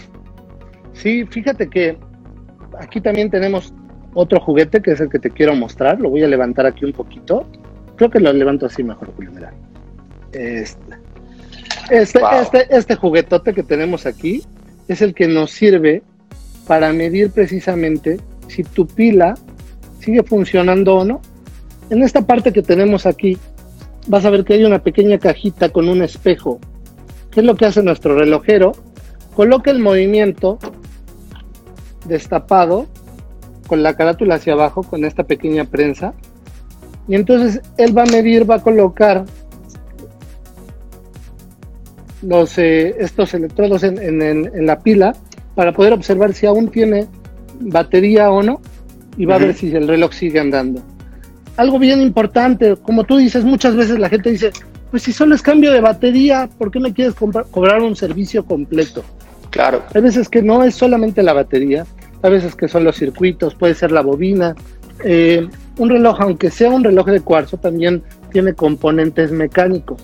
[0.93, 1.99] Sí, fíjate que
[2.81, 3.73] aquí también tenemos
[4.15, 6.01] otro juguete que es el que te quiero mostrar.
[6.01, 7.47] Lo voy a levantar aquí un poquito.
[7.97, 9.33] Creo que lo levanto así mejor, Julio.
[9.33, 9.53] Mira.
[10.33, 10.97] Este,
[11.91, 14.43] este, este, este, juguetote que tenemos aquí
[14.89, 16.03] es el que nos sirve
[16.69, 19.35] para medir precisamente si tu pila
[19.99, 21.21] sigue funcionando o no.
[21.91, 23.37] En esta parte que tenemos aquí,
[24.07, 26.61] vas a ver que hay una pequeña cajita con un espejo.
[27.33, 28.73] ¿Qué es lo que hace nuestro relojero?
[29.35, 30.59] Coloca el movimiento
[32.07, 32.87] destapado
[33.67, 36.15] con la carátula hacia abajo con esta pequeña prensa
[37.09, 39.25] y entonces él va a medir, va a colocar
[42.23, 45.15] los, eh, estos electrodos en, la pila
[45.59, 47.09] para poder observar si aún tiene
[47.59, 48.61] batería o no
[49.17, 50.81] y va a ver si el reloj sigue andando.
[51.57, 54.53] Algo bien importante, como tú dices, muchas veces la gente dice,
[54.93, 57.17] pues si solo es cambio de batería, ¿por qué me quieres
[57.51, 59.03] cobrar un servicio completo?
[59.51, 59.83] Claro.
[59.93, 61.85] Hay veces que no es solamente la batería,
[62.23, 64.55] a veces que son los circuitos, puede ser la bobina.
[65.03, 70.01] Eh, un reloj, aunque sea un reloj de cuarzo, también tiene componentes mecánicos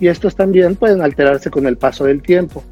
[0.00, 2.64] y estos también pueden alterarse con el paso del tiempo.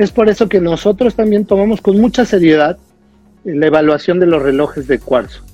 [0.00, 2.78] Es por eso que nosotros también tomamos con mucha seriedad
[3.44, 5.44] la evaluación de los relojes de cuarzo.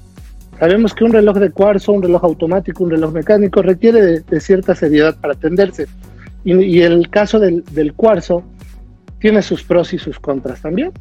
[0.60, 4.76] Sabemos que un reloj de cuarzo, un reloj automático, un reloj mecánico requiere de, cierta
[4.76, 5.88] seriedad para atenderse.
[6.44, 8.44] Y, el caso del, del cuarzo
[9.18, 10.92] tiene sus pros y sus contras también.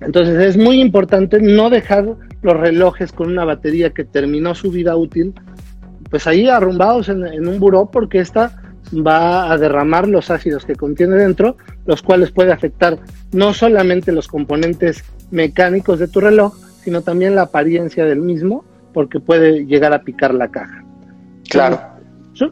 [0.00, 4.96] Entonces es muy importante no dejar los relojes con una batería que terminó su vida
[4.96, 5.34] útil,
[6.08, 8.61] pues ahí arrumbados en, un buró porque esta
[8.94, 12.98] va a derramar los ácidos que contiene dentro, los cuales puede afectar
[13.32, 19.20] no solamente los componentes mecánicos de tu reloj, sino también la apariencia del mismo, porque
[19.20, 20.84] puede llegar a picar la caja.
[21.48, 21.80] Claro.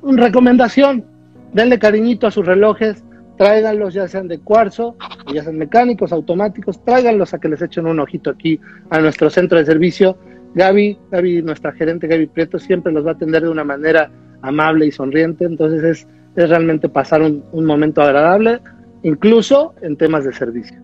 [0.03, 1.05] Una recomendación,
[1.53, 3.03] denle cariñito a sus relojes,
[3.36, 4.97] tráiganlos ya sean de cuarzo,
[5.32, 8.61] ya sean mecánicos, automáticos, tráiganlos a que les echen un ojito aquí
[8.91, 10.18] a nuestro centro de servicio.
[10.55, 14.11] Gaby, Gaby, nuestra gerente Gaby Prieto, siempre los va a atender de una manera
[14.43, 16.07] amable y sonriente, entonces es,
[16.41, 18.61] es realmente pasar un, momento agradable.
[19.03, 20.76] incluso en temas de servicio.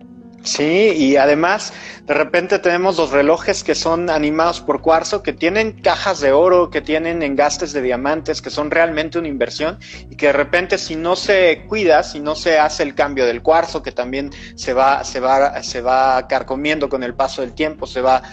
[0.47, 1.73] Sí, y además
[2.05, 6.69] de repente tenemos los relojes que son animados por cuarzo, que tienen cajas de oro,
[6.69, 9.77] que tienen engastes de diamantes, que son realmente una inversión
[10.09, 13.41] y que de repente si no se cuida, si no se hace el cambio del
[13.41, 17.85] cuarzo, que también se va, se va, se va carcomiendo con el paso del tiempo,
[17.85, 18.23] se va,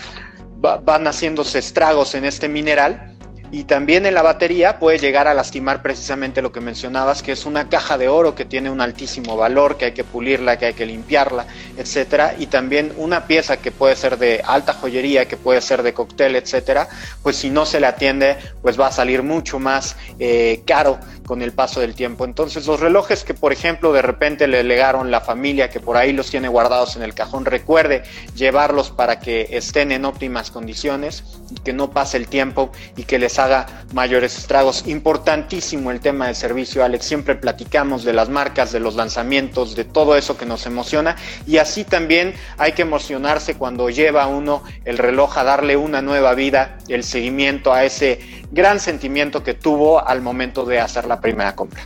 [0.64, 3.14] va van haciéndose estragos en este mineral,
[3.55, 7.47] y también en la batería puede llegar a lastimar precisamente lo que mencionabas, que es
[7.47, 10.75] una caja de oro que tiene un altísimo valor, que hay que pulirla, que hay
[10.75, 11.47] que limpiarla,
[11.77, 15.95] etcétera, y también una pieza que puede ser de alta joyería, que puede ser de
[15.95, 16.89] cóctel, etcétera,
[17.23, 21.43] pues si no se le atiende, pues va a salir mucho más eh, caro con
[21.43, 22.25] el paso del tiempo.
[22.25, 26.12] Entonces, los relojes que, por ejemplo, de repente le legaron la familia que por ahí
[26.12, 28.03] los tiene guardados en el cajón, recuerde
[28.35, 31.25] llevarlos para que estén en óptimas condiciones,
[31.64, 34.87] que no pase el tiempo y que les haga mayores estragos.
[34.87, 37.05] Importantísimo el tema de servicio, Alex.
[37.05, 41.16] Siempre platicamos de las marcas, de los lanzamientos, de todo eso que nos emociona.
[41.47, 46.35] Y así también hay que emocionarse cuando lleva uno el reloj a darle una nueva
[46.35, 48.20] vida, el seguimiento a ese
[48.51, 51.81] gran sentimiento que tuvo al momento de hacer la primera compra.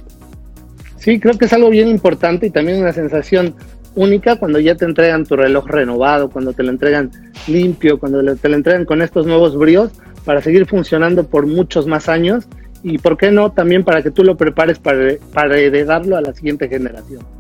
[0.97, 3.55] Sí, creo que es algo bien importante y también una sensación
[3.95, 7.11] única cuando ya te entregan tu reloj renovado, cuando te lo entregan
[7.47, 9.91] limpio, cuando te lo entregan con estos nuevos bríos
[10.25, 12.47] para seguir funcionando por muchos más años
[12.83, 16.33] y, ¿por qué no?, también para que tú lo prepares para, para heredarlo a la
[16.35, 17.38] siguiente generación.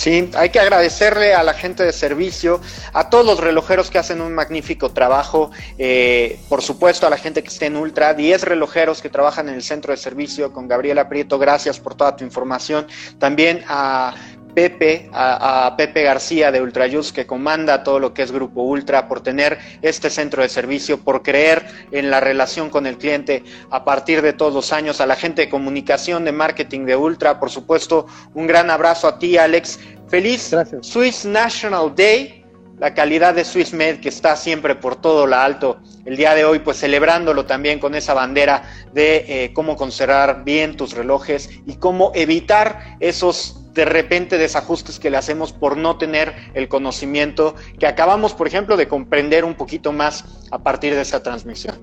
[0.00, 2.62] Sí, hay que agradecerle a la gente de servicio,
[2.94, 7.42] a todos los relojeros que hacen un magnífico trabajo, eh, por supuesto a la gente
[7.42, 11.10] que esté en Ultra, 10 relojeros que trabajan en el centro de servicio con Gabriela
[11.10, 12.86] Prieto, gracias por toda tu información,
[13.18, 14.14] también a
[14.54, 19.22] Pepe, a, Pepe García de Ultrayus, que comanda todo lo que es Grupo Ultra, por
[19.22, 24.22] tener este centro de servicio, por creer en la relación con el cliente a partir
[24.22, 28.06] de todos los años, a la gente de comunicación, de marketing de Ultra, por supuesto,
[28.34, 29.78] un gran abrazo a ti, Alex.
[30.08, 30.50] Feliz
[30.82, 32.40] Swiss National Day
[32.80, 35.78] la calidad de Swiss Med que está siempre por todo lo alto.
[36.06, 38.62] El día de hoy, pues celebrándolo también con esa bandera
[38.94, 45.10] de eh, cómo conservar bien tus relojes y cómo evitar esos de repente desajustes que
[45.10, 49.92] le hacemos por no tener el conocimiento que acabamos, por ejemplo, de comprender un poquito
[49.92, 51.76] más a partir de esa transmisión.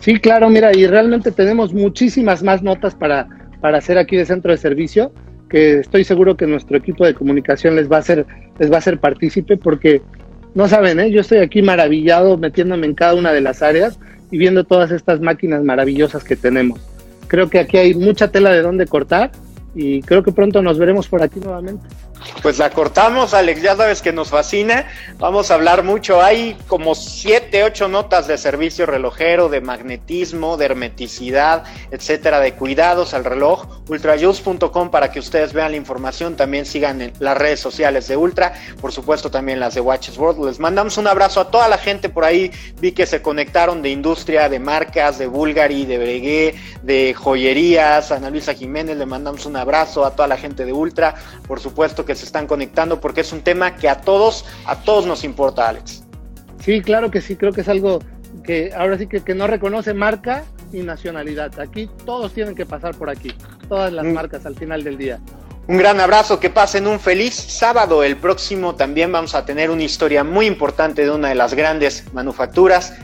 [0.00, 3.28] Sí, claro, mira, y realmente tenemos muchísimas más notas para,
[3.60, 5.12] para hacer aquí de centro de servicio,
[5.48, 8.26] que estoy seguro que nuestro equipo de comunicación les va a hacer,
[8.58, 10.02] les va a hacer partícipe, porque
[10.54, 11.10] no saben, ¿eh?
[11.10, 13.98] yo estoy aquí maravillado metiéndome en cada una de las áreas
[14.30, 16.80] y viendo todas estas máquinas maravillosas que tenemos.
[17.28, 19.30] Creo que aquí hay mucha tela de dónde cortar
[19.74, 21.86] y creo que pronto nos veremos por aquí nuevamente.
[22.42, 24.86] Pues la cortamos, Alex, ya sabes que nos fascina.
[25.18, 26.20] Vamos a hablar mucho.
[26.20, 33.14] Hay como siete, ocho notas de servicio relojero, de magnetismo, de hermeticidad, etcétera, de cuidados
[33.14, 33.66] al reloj.
[33.88, 36.36] Ultrajuice.com para que ustedes vean la información.
[36.36, 40.44] También sigan en las redes sociales de Ultra, por supuesto también las de Watches World.
[40.46, 42.50] Les mandamos un abrazo a toda la gente por ahí.
[42.80, 48.10] Vi que se conectaron de industria, de marcas, de Bulgari, de Breguet, de joyerías.
[48.10, 51.14] Ana Luisa Jiménez, le mandamos un abrazo a toda la gente de Ultra.
[51.46, 55.06] Por supuesto que se están conectando porque es un tema que a todos, a todos
[55.06, 56.04] nos importa, Alex.
[56.60, 58.00] Sí, claro que sí, creo que es algo
[58.44, 61.58] que ahora sí que, que no reconoce marca y nacionalidad.
[61.60, 63.34] Aquí todos tienen que pasar por aquí,
[63.68, 64.12] todas las mm.
[64.12, 65.20] marcas al final del día.
[65.68, 68.02] Un gran abrazo, que pasen un feliz sábado.
[68.02, 72.12] El próximo también vamos a tener una historia muy importante de una de las grandes
[72.12, 72.94] manufacturas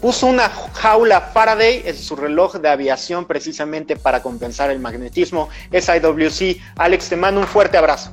[0.00, 5.48] Puso una jaula Faraday en su reloj de aviación precisamente para compensar el magnetismo.
[5.72, 6.60] Es IWC.
[6.76, 8.12] Alex, te mando un fuerte abrazo.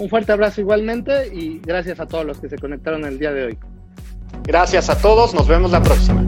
[0.00, 3.44] Un fuerte abrazo igualmente y gracias a todos los que se conectaron el día de
[3.44, 3.58] hoy.
[4.44, 6.24] Gracias a todos, nos vemos la próxima.